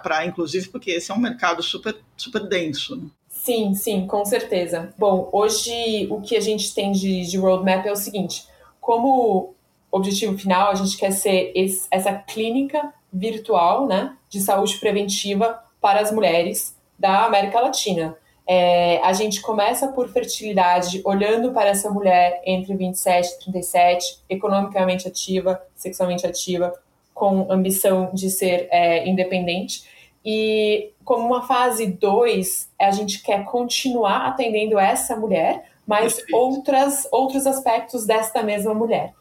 [0.00, 2.96] Para, inclusive, porque esse é um mercado super, super denso.
[2.96, 3.08] Né?
[3.28, 4.94] Sim, sim, com certeza.
[4.96, 8.46] Bom, hoje o que a gente tem de, de roadmap é o seguinte:
[8.80, 9.55] como
[9.90, 16.00] objetivo final, a gente quer ser esse, essa clínica virtual, né, de saúde preventiva para
[16.00, 18.16] as mulheres da América Latina.
[18.48, 25.08] É, a gente começa por fertilidade, olhando para essa mulher entre 27 e 37, economicamente
[25.08, 26.72] ativa, sexualmente ativa,
[27.12, 29.84] com ambição de ser é, independente.
[30.24, 37.46] E como uma fase 2, a gente quer continuar atendendo essa mulher, mas outras, outros
[37.46, 39.14] aspectos desta mesma mulher.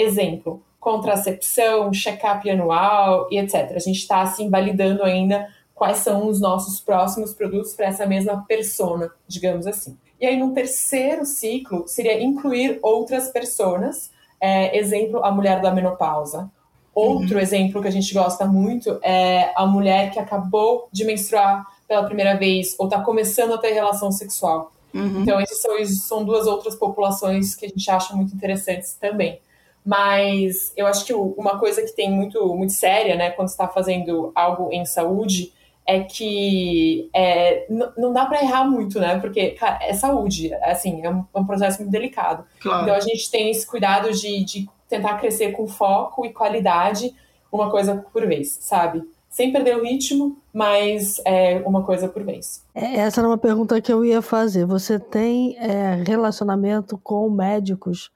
[0.00, 3.72] Exemplo, contracepção, check-up anual e etc.
[3.74, 8.44] A gente está assim validando ainda quais são os nossos próximos produtos para essa mesma
[8.46, 9.96] persona, digamos assim.
[10.20, 16.50] E aí, no terceiro ciclo, seria incluir outras personas, é, exemplo, a mulher da menopausa.
[16.94, 17.40] Outro uhum.
[17.40, 22.36] exemplo que a gente gosta muito é a mulher que acabou de menstruar pela primeira
[22.36, 24.72] vez ou está começando a ter relação sexual.
[24.94, 25.22] Uhum.
[25.22, 29.40] Então, essas são, são duas outras populações que a gente acha muito interessantes também.
[29.88, 34.30] Mas eu acho que uma coisa que tem muito, muito séria, né, quando está fazendo
[34.34, 35.50] algo em saúde,
[35.86, 37.64] é que é,
[37.96, 39.18] não dá para errar muito, né?
[39.18, 42.44] Porque cara, é saúde, assim, é um, é um processo muito delicado.
[42.60, 42.82] Claro.
[42.82, 47.14] Então a gente tem esse cuidado de, de tentar crescer com foco e qualidade,
[47.50, 49.02] uma coisa por vez, sabe?
[49.30, 52.62] Sem perder o ritmo, mas é uma coisa por vez.
[52.74, 54.66] É, essa era uma pergunta que eu ia fazer.
[54.66, 58.10] Você tem é, relacionamento com médicos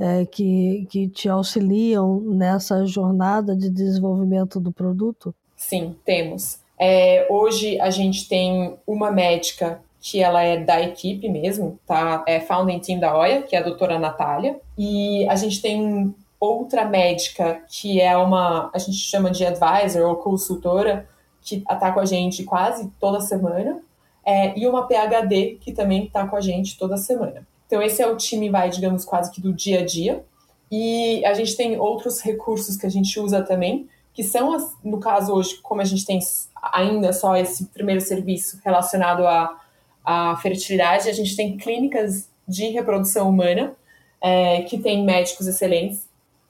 [0.00, 5.34] é, que, que te auxiliam nessa jornada de desenvolvimento do produto?
[5.54, 6.58] Sim, temos.
[6.78, 12.24] É, hoje a gente tem uma médica que ela é da equipe mesmo, tá?
[12.26, 14.58] É founding team da OIA, que é a doutora Natália.
[14.78, 20.16] E a gente tem outra médica que é uma, a gente chama de advisor ou
[20.16, 21.06] consultora,
[21.42, 23.82] que está com a gente quase toda semana.
[24.24, 27.46] É, e uma PhD que também está com a gente toda semana.
[27.70, 30.24] Então esse é o time, vai, digamos, quase que do dia a dia.
[30.72, 34.98] E a gente tem outros recursos que a gente usa também, que são, as, no
[34.98, 36.18] caso hoje, como a gente tem
[36.60, 39.56] ainda só esse primeiro serviço relacionado à,
[40.04, 43.72] à fertilidade, a gente tem clínicas de reprodução humana
[44.20, 46.08] é, que tem médicos excelentes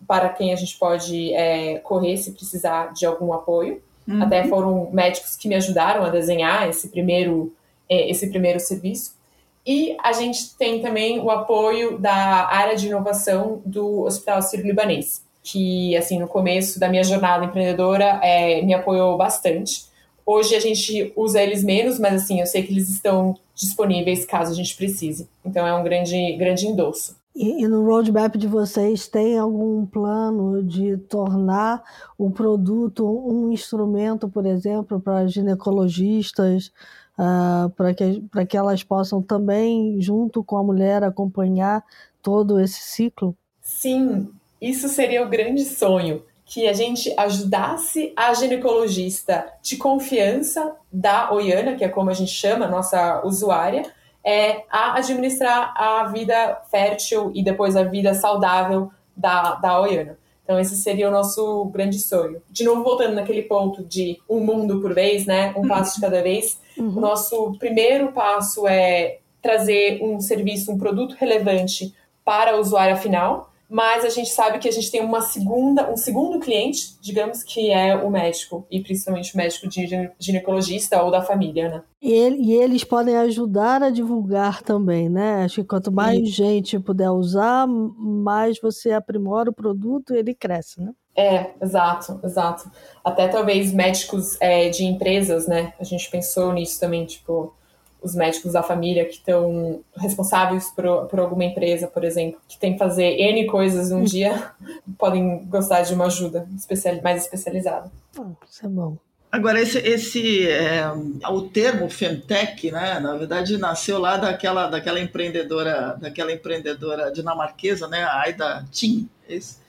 [0.09, 3.83] para quem a gente pode é, correr se precisar de algum apoio.
[4.09, 4.23] Uhum.
[4.23, 7.55] Até foram médicos que me ajudaram a desenhar esse primeiro,
[7.91, 9.20] é, esse primeiro serviço.
[9.67, 12.15] E a gente tem também o apoio da
[12.49, 18.63] área de inovação do Hospital Sírio-Libanês que, assim, no começo da minha jornada empreendedora, é,
[18.63, 19.87] me apoiou bastante.
[20.25, 24.53] Hoje a gente usa eles menos, mas, assim, eu sei que eles estão disponíveis caso
[24.53, 25.29] a gente precise.
[25.45, 27.19] Então, é um grande, grande endosso.
[27.35, 31.83] E, e, no roadmap de vocês tem algum plano de tornar
[32.19, 36.73] o produto um instrumento, por exemplo, para ginecologistas,
[37.21, 41.85] uh, para que, que elas possam também, junto com a mulher, acompanhar
[42.23, 43.37] todo esse ciclo?
[43.61, 44.31] Sim,
[44.61, 51.77] isso seria o grande sonho, que a gente ajudasse a ginecologista de confiança da Oiana,
[51.77, 53.85] que é como a gente chama, nossa usuária,
[54.25, 60.19] é, a administrar a vida fértil e depois a vida saudável da, da Oiana.
[60.51, 62.43] Então, esse seria o nosso grande sonho.
[62.51, 65.55] De novo, voltando naquele ponto de um mundo por vez, né?
[65.57, 66.59] Um passo de cada vez.
[66.81, 66.97] Uhum.
[66.97, 73.51] O nosso primeiro passo é trazer um serviço, um produto relevante para o usuário final
[73.71, 77.71] mas a gente sabe que a gente tem uma segunda, um segundo cliente, digamos que
[77.71, 81.83] é o médico, e principalmente o médico de ginecologista ou da família, né?
[82.03, 85.45] E, ele, e eles podem ajudar a divulgar também, né?
[85.45, 86.27] Acho que quanto mais e...
[86.27, 90.93] gente puder usar, mais você aprimora o produto e ele cresce, né?
[91.21, 92.71] É, exato, exato.
[93.05, 95.75] Até talvez médicos é, de empresas, né?
[95.79, 97.55] A gente pensou nisso também, tipo,
[98.01, 102.73] os médicos da família que estão responsáveis por, por alguma empresa, por exemplo, que tem
[102.73, 104.51] que fazer N coisas num dia,
[104.99, 107.93] podem gostar de uma ajuda especial, mais especializada.
[108.19, 108.97] Oh, isso é bom.
[109.31, 110.91] Agora, esse, esse é,
[111.31, 118.03] o termo femtech, né, na verdade, nasceu lá daquela, daquela empreendedora, daquela empreendedora dinamarquesa, né,
[118.03, 119.61] a Aida Tim, isso.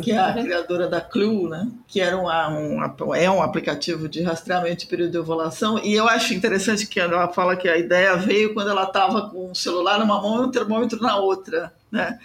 [0.00, 1.68] Que é a criadora da Clue, né?
[1.88, 5.78] Que era um, um, é um aplicativo de rastreamento de período de ovulação.
[5.82, 9.50] E eu acho interessante que ela fala que a ideia veio quando ela estava com
[9.50, 12.18] o celular numa mão e o termômetro na outra, né?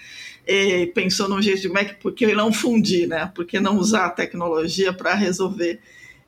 [0.48, 3.32] E pensou num jeito de como é que, por que não fundir, né?
[3.34, 5.80] Por que não usar a tecnologia para resolver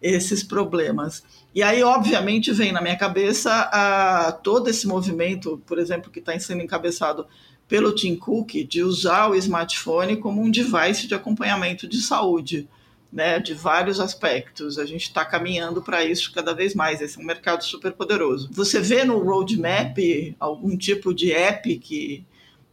[0.02, 1.24] esses problemas?
[1.54, 6.38] E aí, obviamente, vem na minha cabeça a, todo esse movimento, por exemplo, que está
[6.40, 7.28] sendo encabeçado
[7.68, 12.68] pelo Tim Cook de usar o smartphone como um device de acompanhamento de saúde,
[13.12, 14.80] né, de vários aspectos.
[14.80, 17.02] A gente está caminhando para isso cada vez mais.
[17.02, 18.50] Esse é um mercado super poderoso.
[18.52, 19.98] Você vê no roadmap
[20.40, 22.26] algum tipo de app que,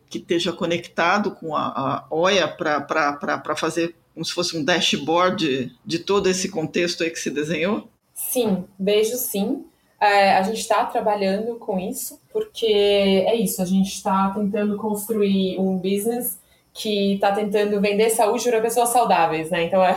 [0.09, 5.98] que esteja conectado com a, a OIA para fazer como se fosse um dashboard de,
[5.98, 7.88] todo esse contexto aí que se desenhou?
[8.14, 9.64] Sim, vejo sim.
[10.04, 12.66] É, a gente está trabalhando com isso, porque
[13.26, 16.38] é isso, a gente está tentando construir um business
[16.74, 19.64] que está tentando vender saúde para pessoas saudáveis, né?
[19.64, 19.92] Então é,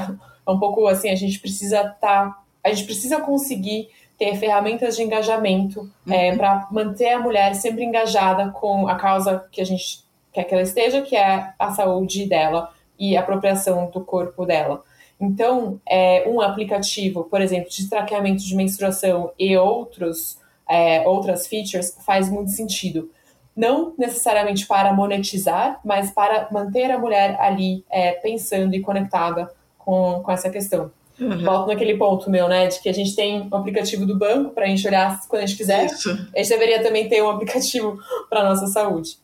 [0.47, 5.03] é um pouco assim, a gente precisa tá, a gente precisa conseguir ter ferramentas de
[5.03, 6.15] engajamento é, uhum.
[6.15, 10.53] é, para manter a mulher sempre engajada com a causa que a gente quer que
[10.53, 14.83] ela esteja, que é a saúde dela e a apropriação do corpo dela.
[15.19, 20.37] Então, é, um aplicativo, por exemplo, de traqueamento de menstruação e outros,
[20.69, 23.09] é, outras features faz muito sentido.
[23.55, 30.21] Não necessariamente para monetizar, mas para manter a mulher ali é, pensando e conectada com,
[30.23, 30.91] com essa questão.
[31.19, 31.43] Uhum.
[31.43, 34.65] Volto naquele ponto meu, né, de que a gente tem um aplicativo do banco para
[34.65, 35.85] a gente olhar quando a gente quiser.
[35.85, 36.11] Isso.
[36.11, 37.97] A gente deveria também ter um aplicativo
[38.29, 39.17] para nossa saúde.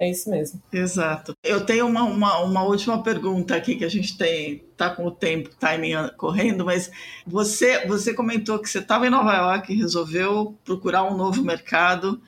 [0.00, 0.62] É isso mesmo.
[0.72, 1.36] Exato.
[1.44, 5.10] Eu tenho uma, uma, uma última pergunta aqui que a gente tem, tá com o
[5.10, 6.90] tempo, timing correndo, mas
[7.26, 12.18] você, você comentou que você estava em Nova York, resolveu procurar um novo mercado,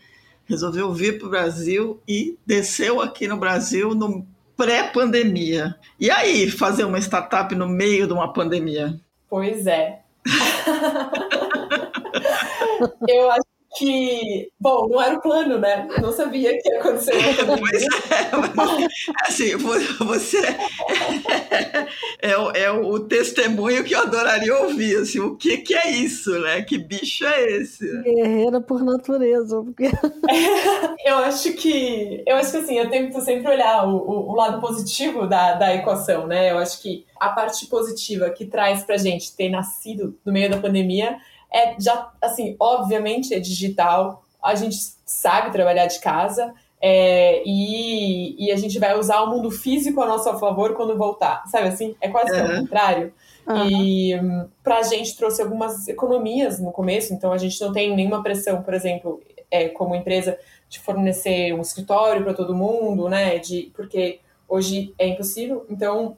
[0.45, 5.75] resolveu vir para o Brasil e desceu aqui no Brasil no pré-pandemia.
[5.99, 9.01] E aí, fazer uma startup no meio de uma pandemia?
[9.31, 10.03] Pois é.
[13.09, 15.89] eu acho que, bom, não era o plano, né?
[16.01, 17.13] Não sabia que ia acontecer.
[17.63, 18.89] Pois é,
[19.27, 20.39] assim, você
[22.21, 26.39] é, é, é, o testemunho que eu adoraria ouvir, assim, o que, que é isso,
[26.41, 26.63] né?
[26.63, 27.87] Que bicho é esse?
[28.03, 29.63] Guerreira por natureza.
[29.63, 29.85] Porque...
[31.05, 34.61] eu acho que, eu acho que assim, eu tento sempre olhar o, o, o lado
[34.61, 36.51] positivo da, da equação, né?
[36.51, 40.59] Eu acho que a parte positiva que traz pra gente ter nascido no meio da
[40.59, 41.19] pandemia
[41.53, 48.51] é já, assim, obviamente é digital, a gente sabe trabalhar de casa é, e, e
[48.51, 51.95] a gente vai usar o mundo físico a nosso favor quando voltar, sabe assim?
[52.01, 52.61] É quase que uhum.
[52.61, 53.15] contrário.
[53.47, 53.67] Uhum.
[53.69, 57.95] E um, para a gente trouxe algumas economias no começo, então a gente não tem
[57.95, 60.37] nenhuma pressão, por exemplo, é, como empresa,
[60.69, 63.39] de fornecer um escritório para todo mundo, né?
[63.39, 65.67] De, porque hoje é impossível.
[65.69, 66.17] Então,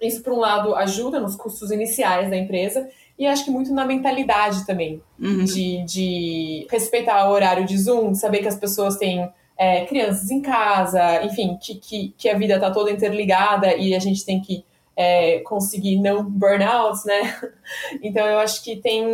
[0.00, 2.88] isso, por um lado, ajuda nos custos iniciais da empresa
[3.20, 5.44] e acho que muito na mentalidade também, uhum.
[5.44, 10.40] de, de respeitar o horário de Zoom, saber que as pessoas têm é, crianças em
[10.40, 14.64] casa, enfim, que, que, que a vida está toda interligada e a gente tem que
[14.96, 17.38] é, conseguir não burnouts, né?
[18.02, 19.04] Então eu acho que tem,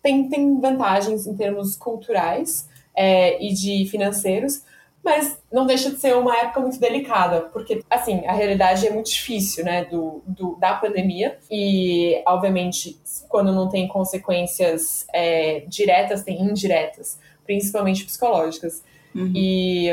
[0.00, 4.62] tem, tem vantagens em termos culturais é, e de financeiros,
[5.02, 9.10] mas não deixa de ser uma época muito delicada, porque, assim, a realidade é muito
[9.10, 16.40] difícil, né, do, do da pandemia, e, obviamente, quando não tem consequências é, diretas, tem
[16.40, 18.82] indiretas, principalmente psicológicas.
[19.14, 19.32] Uhum.
[19.34, 19.88] E,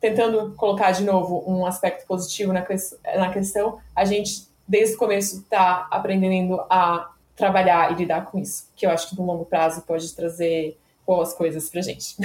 [0.00, 2.74] tentando colocar de novo um aspecto positivo na, que,
[3.16, 8.68] na questão, a gente, desde o começo, está aprendendo a trabalhar e lidar com isso,
[8.74, 12.16] que eu acho que no longo prazo pode trazer boas coisas pra gente.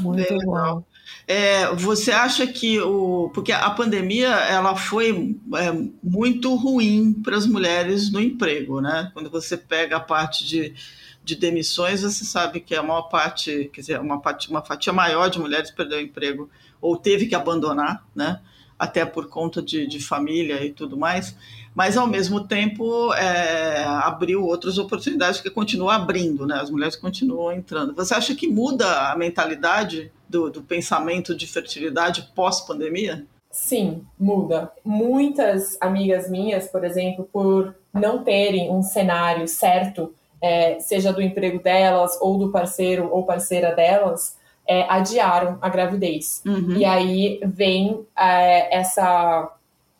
[0.00, 0.82] Muito bom.
[1.26, 3.30] É, você acha que o.
[3.32, 5.72] Porque a pandemia ela foi é,
[6.02, 9.10] muito ruim para as mulheres no emprego, né?
[9.14, 10.74] Quando você pega a parte de,
[11.22, 15.28] de demissões, você sabe que a maior parte, quer dizer, uma, parte, uma fatia maior
[15.28, 16.50] de mulheres perdeu o emprego
[16.80, 18.40] ou teve que abandonar, né?
[18.78, 21.36] Até por conta de, de família e tudo mais
[21.74, 26.56] mas ao mesmo tempo é, abriu outras oportunidades que continua abrindo, né?
[26.56, 27.94] As mulheres continuam entrando.
[27.94, 33.26] Você acha que muda a mentalidade do, do pensamento de fertilidade pós-pandemia?
[33.50, 34.72] Sim, muda.
[34.84, 41.62] Muitas amigas minhas, por exemplo, por não terem um cenário certo, é, seja do emprego
[41.62, 46.42] delas ou do parceiro ou parceira delas, é, adiaram a gravidez.
[46.46, 46.76] Uhum.
[46.76, 49.50] E aí vem é, essa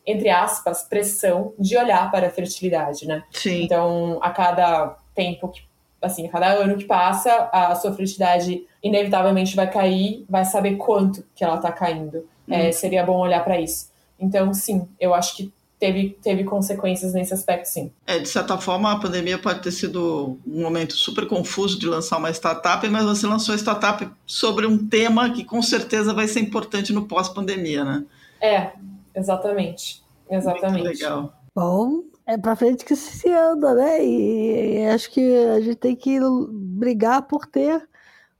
[0.07, 3.23] entre aspas, pressão de olhar para a fertilidade, né?
[3.31, 3.63] Sim.
[3.63, 5.63] Então, a cada tempo que,
[6.01, 11.25] assim, a cada ano que passa, a sua fertilidade inevitavelmente vai cair, vai saber quanto
[11.35, 12.27] que ela está caindo.
[12.49, 12.55] Hum.
[12.55, 13.91] É, seria bom olhar para isso.
[14.19, 17.91] Então, sim, eu acho que teve, teve consequências nesse aspecto, sim.
[18.07, 22.19] É, de certa forma, a pandemia pode ter sido um momento super confuso de lançar
[22.19, 26.39] uma startup, mas você lançou a startup sobre um tema que com certeza vai ser
[26.39, 28.05] importante no pós-pandemia, né?
[28.41, 28.71] É,
[29.15, 30.03] Exatamente.
[30.29, 30.85] Exatamente.
[30.85, 31.33] Muito legal.
[31.55, 34.05] Bom, é para frente que se anda, né?
[34.05, 36.19] E, e, acho que a gente tem que
[36.51, 37.87] brigar por ter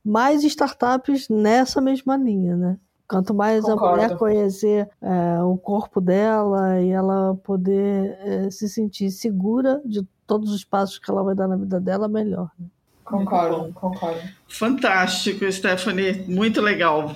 [0.05, 2.79] mais startups nessa mesma linha, né?
[3.07, 3.85] Quanto mais Concordo.
[3.85, 10.03] a mulher conhecer é, o corpo dela e ela poder é, se sentir segura de
[10.27, 12.51] todos os passos que ela vai dar na vida dela, melhor.
[12.59, 12.67] Né?
[13.05, 14.21] Concordo, concordo.
[14.49, 17.15] Fantástico, Stephanie, muito legal.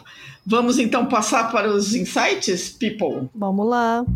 [0.49, 3.29] Vamos então passar para os insights, people?
[3.35, 4.07] Vamos lá.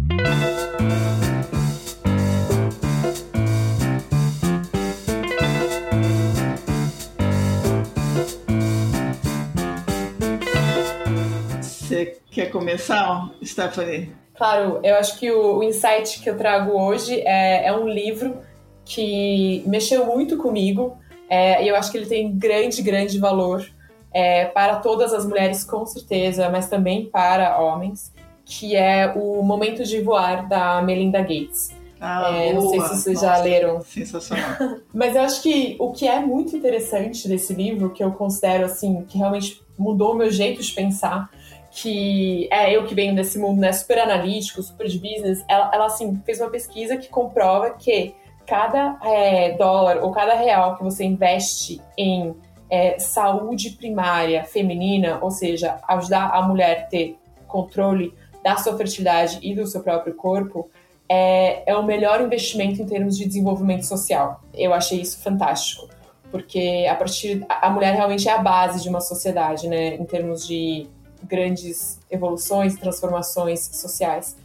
[11.60, 14.12] Você quer começar, Stephanie?
[14.36, 18.38] Claro, eu acho que o, o insight que eu trago hoje é, é um livro
[18.84, 20.96] que mexeu muito comigo
[21.28, 23.66] é, e eu acho que ele tem grande, grande valor
[24.12, 28.12] é, para todas as mulheres, com certeza, mas também para homens,
[28.44, 31.70] que é o Momento de Voar, da Melinda Gates.
[32.00, 33.80] Ah, é, não sei se vocês Nossa, já leram.
[33.82, 34.56] Sensacional.
[34.92, 39.04] Mas eu acho que o que é muito interessante desse livro, que eu considero assim,
[39.06, 41.30] que realmente mudou o meu jeito de pensar,
[41.70, 45.86] que é eu que venho desse mundo né, super analítico, super de business, ela, ela
[45.86, 48.14] assim, fez uma pesquisa que comprova que
[48.46, 52.34] cada é, dólar ou cada real que você investe em
[52.70, 59.38] é, saúde primária feminina, ou seja, ajudar a mulher a ter controle da sua fertilidade
[59.42, 60.70] e do seu próprio corpo,
[61.08, 64.40] é, é o melhor investimento em termos de desenvolvimento social.
[64.54, 65.88] Eu achei isso fantástico,
[66.30, 70.46] porque a partir a mulher realmente é a base de uma sociedade, né, em termos
[70.46, 70.86] de
[71.24, 74.36] grandes evoluções, transformações sociais.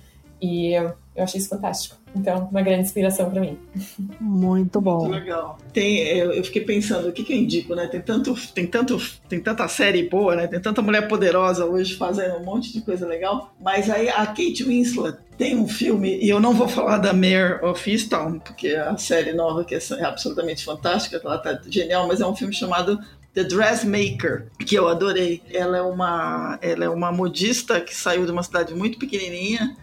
[0.42, 0.74] E
[1.16, 1.96] eu achei isso fantástico.
[2.14, 3.58] Então, uma grande inspiração para mim.
[4.20, 5.08] Muito bom.
[5.08, 5.58] Muito legal.
[5.72, 7.88] Tem, eu, eu, fiquei pensando, o que, que eu indico, né?
[7.88, 8.98] Tem tanto, tem tanto,
[9.30, 10.48] tem tanta série boa, né?
[10.48, 13.54] Tem tanta mulher poderosa hoje fazendo um monte de coisa legal.
[13.62, 17.64] Mas aí a Kate Winslet tem um filme, e eu não vou falar da Mayor
[17.64, 22.08] of Easttown, porque é a série nova que é, é absolutamente fantástica, ela tá genial,
[22.08, 23.00] mas é um filme chamado
[23.34, 25.42] The Dressmaker, que eu adorei.
[25.54, 29.76] Ela é uma, ela é uma modista que saiu de uma cidade muito pequenininha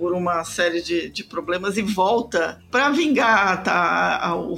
[0.00, 4.54] por uma série de, de problemas e volta para vingar tá, o,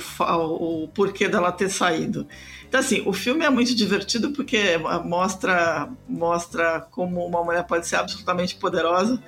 [0.84, 2.28] o, porquê dela ter saído.
[2.68, 7.96] Então, assim, o filme é muito divertido porque mostra, mostra como uma mulher pode ser
[7.96, 9.20] absolutamente poderosa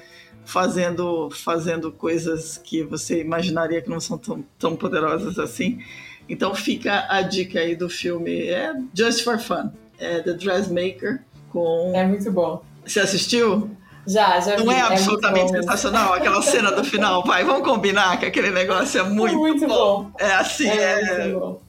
[0.45, 5.83] fazendo, fazendo coisas que você imaginaria que não são tão, tão poderosas assim.
[6.29, 11.93] Então fica a dica aí do filme, é Just for Fun, é The Dressmaker com...
[11.93, 12.65] É muito bom.
[12.87, 13.77] Você assistiu?
[14.07, 14.79] Já, já Não vi.
[14.79, 19.05] é absolutamente é sensacional aquela cena do final, vai, vamos combinar que aquele negócio é
[19.05, 20.05] muito, muito bom.
[20.05, 20.11] bom.
[20.19, 21.29] É assim, é.
[21.29, 21.29] é...
[21.29, 21.61] Bom.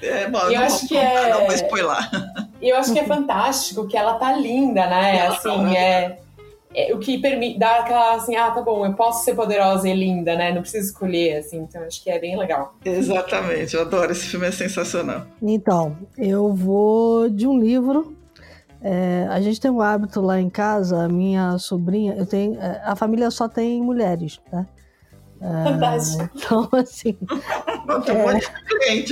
[0.00, 1.30] É, bom, eu acho que é.
[1.34, 1.96] Não vou spoiler.
[2.60, 5.16] E eu acho que é fantástico que ela tá linda, né?
[5.18, 6.18] Ela assim, tá, é,
[6.74, 9.94] é, o que permite dar aquela assim, ah, tá bom, eu posso ser poderosa e
[9.94, 10.52] linda, né?
[10.52, 11.58] Não preciso escolher, assim.
[11.58, 12.74] Então acho que é bem legal.
[12.84, 15.22] Exatamente, eu adoro esse filme, é sensacional.
[15.42, 18.16] Então, eu vou de um livro
[18.80, 22.80] é, a gente tem um hábito lá em casa, a minha sobrinha, eu tenho, é,
[22.84, 24.66] a família só tem mulheres, né?
[25.40, 27.16] É, então, assim.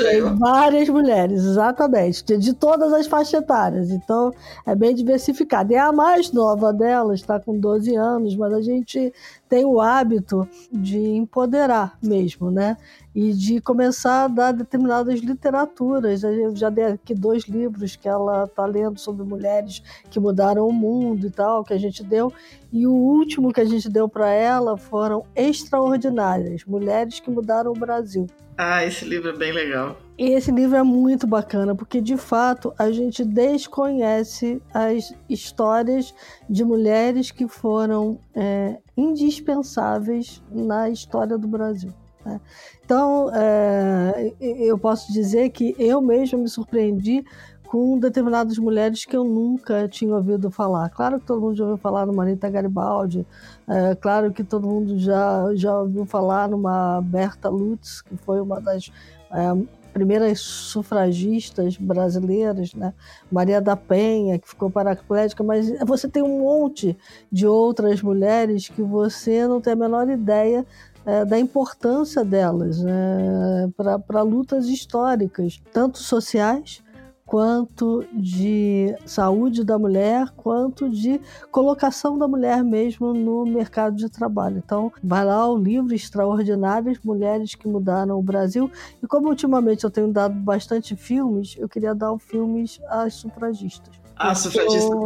[0.03, 3.91] é, várias mulheres, exatamente, de, de, todas as faixas etárias.
[3.91, 4.33] Então,
[4.67, 5.73] é bem diversificado.
[5.73, 9.13] E a mais nova delas está com 12 anos, mas a gente
[9.49, 12.77] tem o hábito de empoderar mesmo, né?
[13.17, 16.23] E de começar a dar determinadas literaturas.
[16.23, 20.73] Eu já dei aqui dois livros que ela está lendo sobre mulheres que mudaram o
[20.73, 22.31] mundo e tal, que a gente deu.
[22.71, 27.75] E o último que a gente deu para ela foram Extraordinárias Mulheres que Mudaram o
[27.75, 28.27] Brasil.
[28.59, 29.97] Ah, esse livro é bem legal.
[30.19, 36.15] E esse livro é muito bacana, porque de fato a gente desconhece as histórias
[36.51, 41.91] de mulheres que foram é, indispensáveis na história do Brasil.
[42.27, 42.41] Né?
[42.85, 47.25] Então, é, eu posso dizer que eu mesma me surpreendi
[47.67, 50.89] com determinadas mulheres que eu nunca tinha ouvido falar.
[50.91, 53.27] Claro que todo mundo já ouviu falar numa Anitta Garibaldi,
[53.69, 58.61] é, claro que todo mundo já, já ouviu falar numa Berta Lutz, que foi uma
[58.61, 58.93] das
[59.33, 62.93] é, primeiras sufragistas brasileiras, né?
[63.33, 66.97] Maria da Penha, que ficou paraplégica, mas você tem um monte
[67.33, 70.67] de outras mulheres que você não tem a menor ideia
[71.07, 73.73] é, da importância delas né?
[74.07, 76.83] para lutas históricas, tanto sociais
[77.27, 84.63] quanto de saúde da mulher, quanto de colocação da mulher mesmo no mercado de trabalho.
[84.65, 88.71] Então, vai lá o livro Extraordinárias Mulheres que Mudaram o Brasil.
[89.03, 93.97] E como ultimamente eu tenho dado bastante filmes, eu queria dar filmes às sufragistas.
[94.15, 94.97] Ah, sufragistas.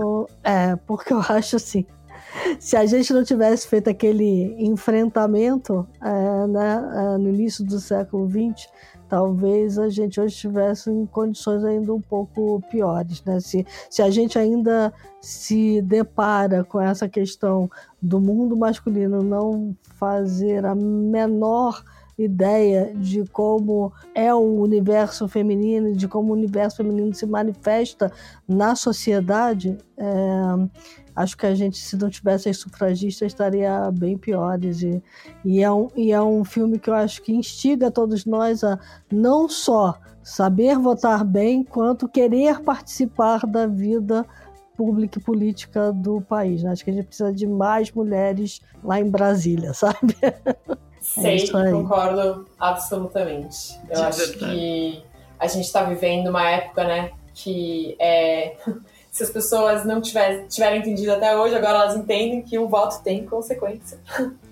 [0.45, 1.87] É, porque eu acho assim,
[2.59, 8.29] se a gente não tivesse feito aquele enfrentamento é, né, é, no início do século
[8.29, 8.69] XX,
[9.09, 13.23] talvez a gente hoje estivesse em condições ainda um pouco piores.
[13.25, 13.41] Né?
[13.41, 17.69] Se, se a gente ainda se depara com essa questão
[18.01, 21.83] do mundo masculino não fazer a menor
[22.23, 28.13] ideia de como é o universo feminino, de como o universo feminino se manifesta
[28.47, 30.05] na sociedade, é,
[31.15, 34.83] acho que a gente, se não tivesse as sufragistas, estaria bem piores.
[34.83, 35.03] E,
[35.45, 38.79] e, é um, e é um filme que eu acho que instiga todos nós a
[39.11, 44.27] não só saber votar bem, quanto querer participar da vida
[44.77, 46.63] pública e política do país.
[46.63, 46.71] Né?
[46.71, 50.17] Acho que a gente precisa de mais mulheres lá em Brasília, sabe?
[51.01, 53.79] Sei, é concordo absolutamente.
[53.89, 55.03] Eu acho que
[55.39, 58.57] a gente está vivendo uma época, né, que é
[59.11, 63.03] se as pessoas não tiver, tiverem entendido até hoje, agora elas entendem que o voto
[63.03, 63.99] tem consequência.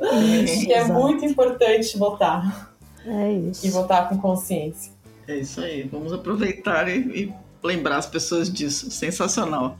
[0.00, 2.74] É, que é muito importante votar.
[3.06, 3.66] É isso.
[3.66, 4.92] E votar com consciência.
[5.26, 5.82] É isso aí.
[5.84, 8.90] Vamos aproveitar e, e lembrar as pessoas disso.
[8.90, 9.78] Sensacional.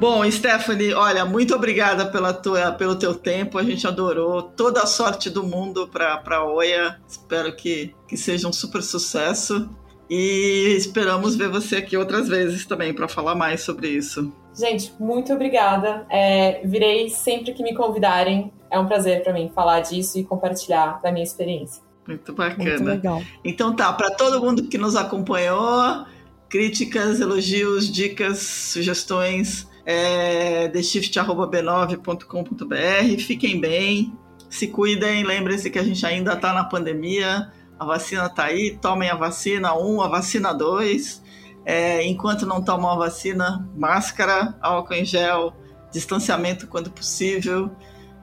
[0.00, 3.58] Bom, Stephanie, olha, muito obrigada pela tua, pelo teu tempo.
[3.58, 4.40] A gente adorou.
[4.42, 6.98] Toda a sorte do mundo para a Oia.
[7.06, 9.68] Espero que, que seja um super sucesso.
[10.08, 14.32] E esperamos ver você aqui outras vezes também para falar mais sobre isso.
[14.58, 16.06] Gente, muito obrigada.
[16.08, 18.50] É, virei sempre que me convidarem.
[18.70, 21.82] É um prazer para mim falar disso e compartilhar da minha experiência.
[22.08, 22.70] Muito bacana.
[22.70, 23.22] Muito legal.
[23.44, 26.06] Então tá, para todo mundo que nos acompanhou,
[26.48, 33.18] críticas, elogios, dicas, sugestões, é theshift.b9.com.br.
[33.18, 34.16] Fiquem bem,
[34.48, 39.10] se cuidem, lembrem-se que a gente ainda está na pandemia, a vacina está aí, tomem
[39.10, 41.28] a vacina 1, a vacina 2.
[41.66, 45.52] É, enquanto não tomam a vacina, máscara, álcool em gel,
[45.92, 47.70] distanciamento quando possível.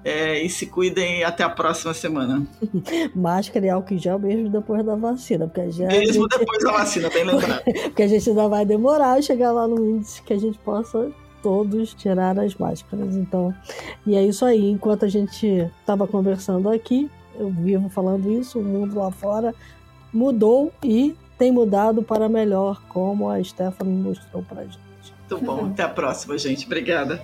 [0.05, 2.47] É, e se cuidem até a próxima semana.
[3.13, 5.47] Máscara e álcool em gel mesmo depois da vacina.
[5.47, 6.39] Porque já mesmo gente...
[6.39, 7.61] depois da vacina, bem lembrado.
[7.83, 11.11] porque a gente ainda vai demorar a chegar lá no índice que a gente possa
[11.47, 13.15] todos tirar as máscaras.
[13.15, 13.55] Então,
[14.05, 14.69] e é isso aí.
[14.69, 15.47] Enquanto a gente
[15.79, 19.55] estava conversando aqui, eu vivo falando isso, o mundo lá fora
[20.11, 24.77] mudou e tem mudado para melhor, como a Stephanie mostrou para gente.
[25.29, 25.67] Muito bom.
[25.67, 26.65] Até a próxima, gente.
[26.65, 27.23] Obrigada.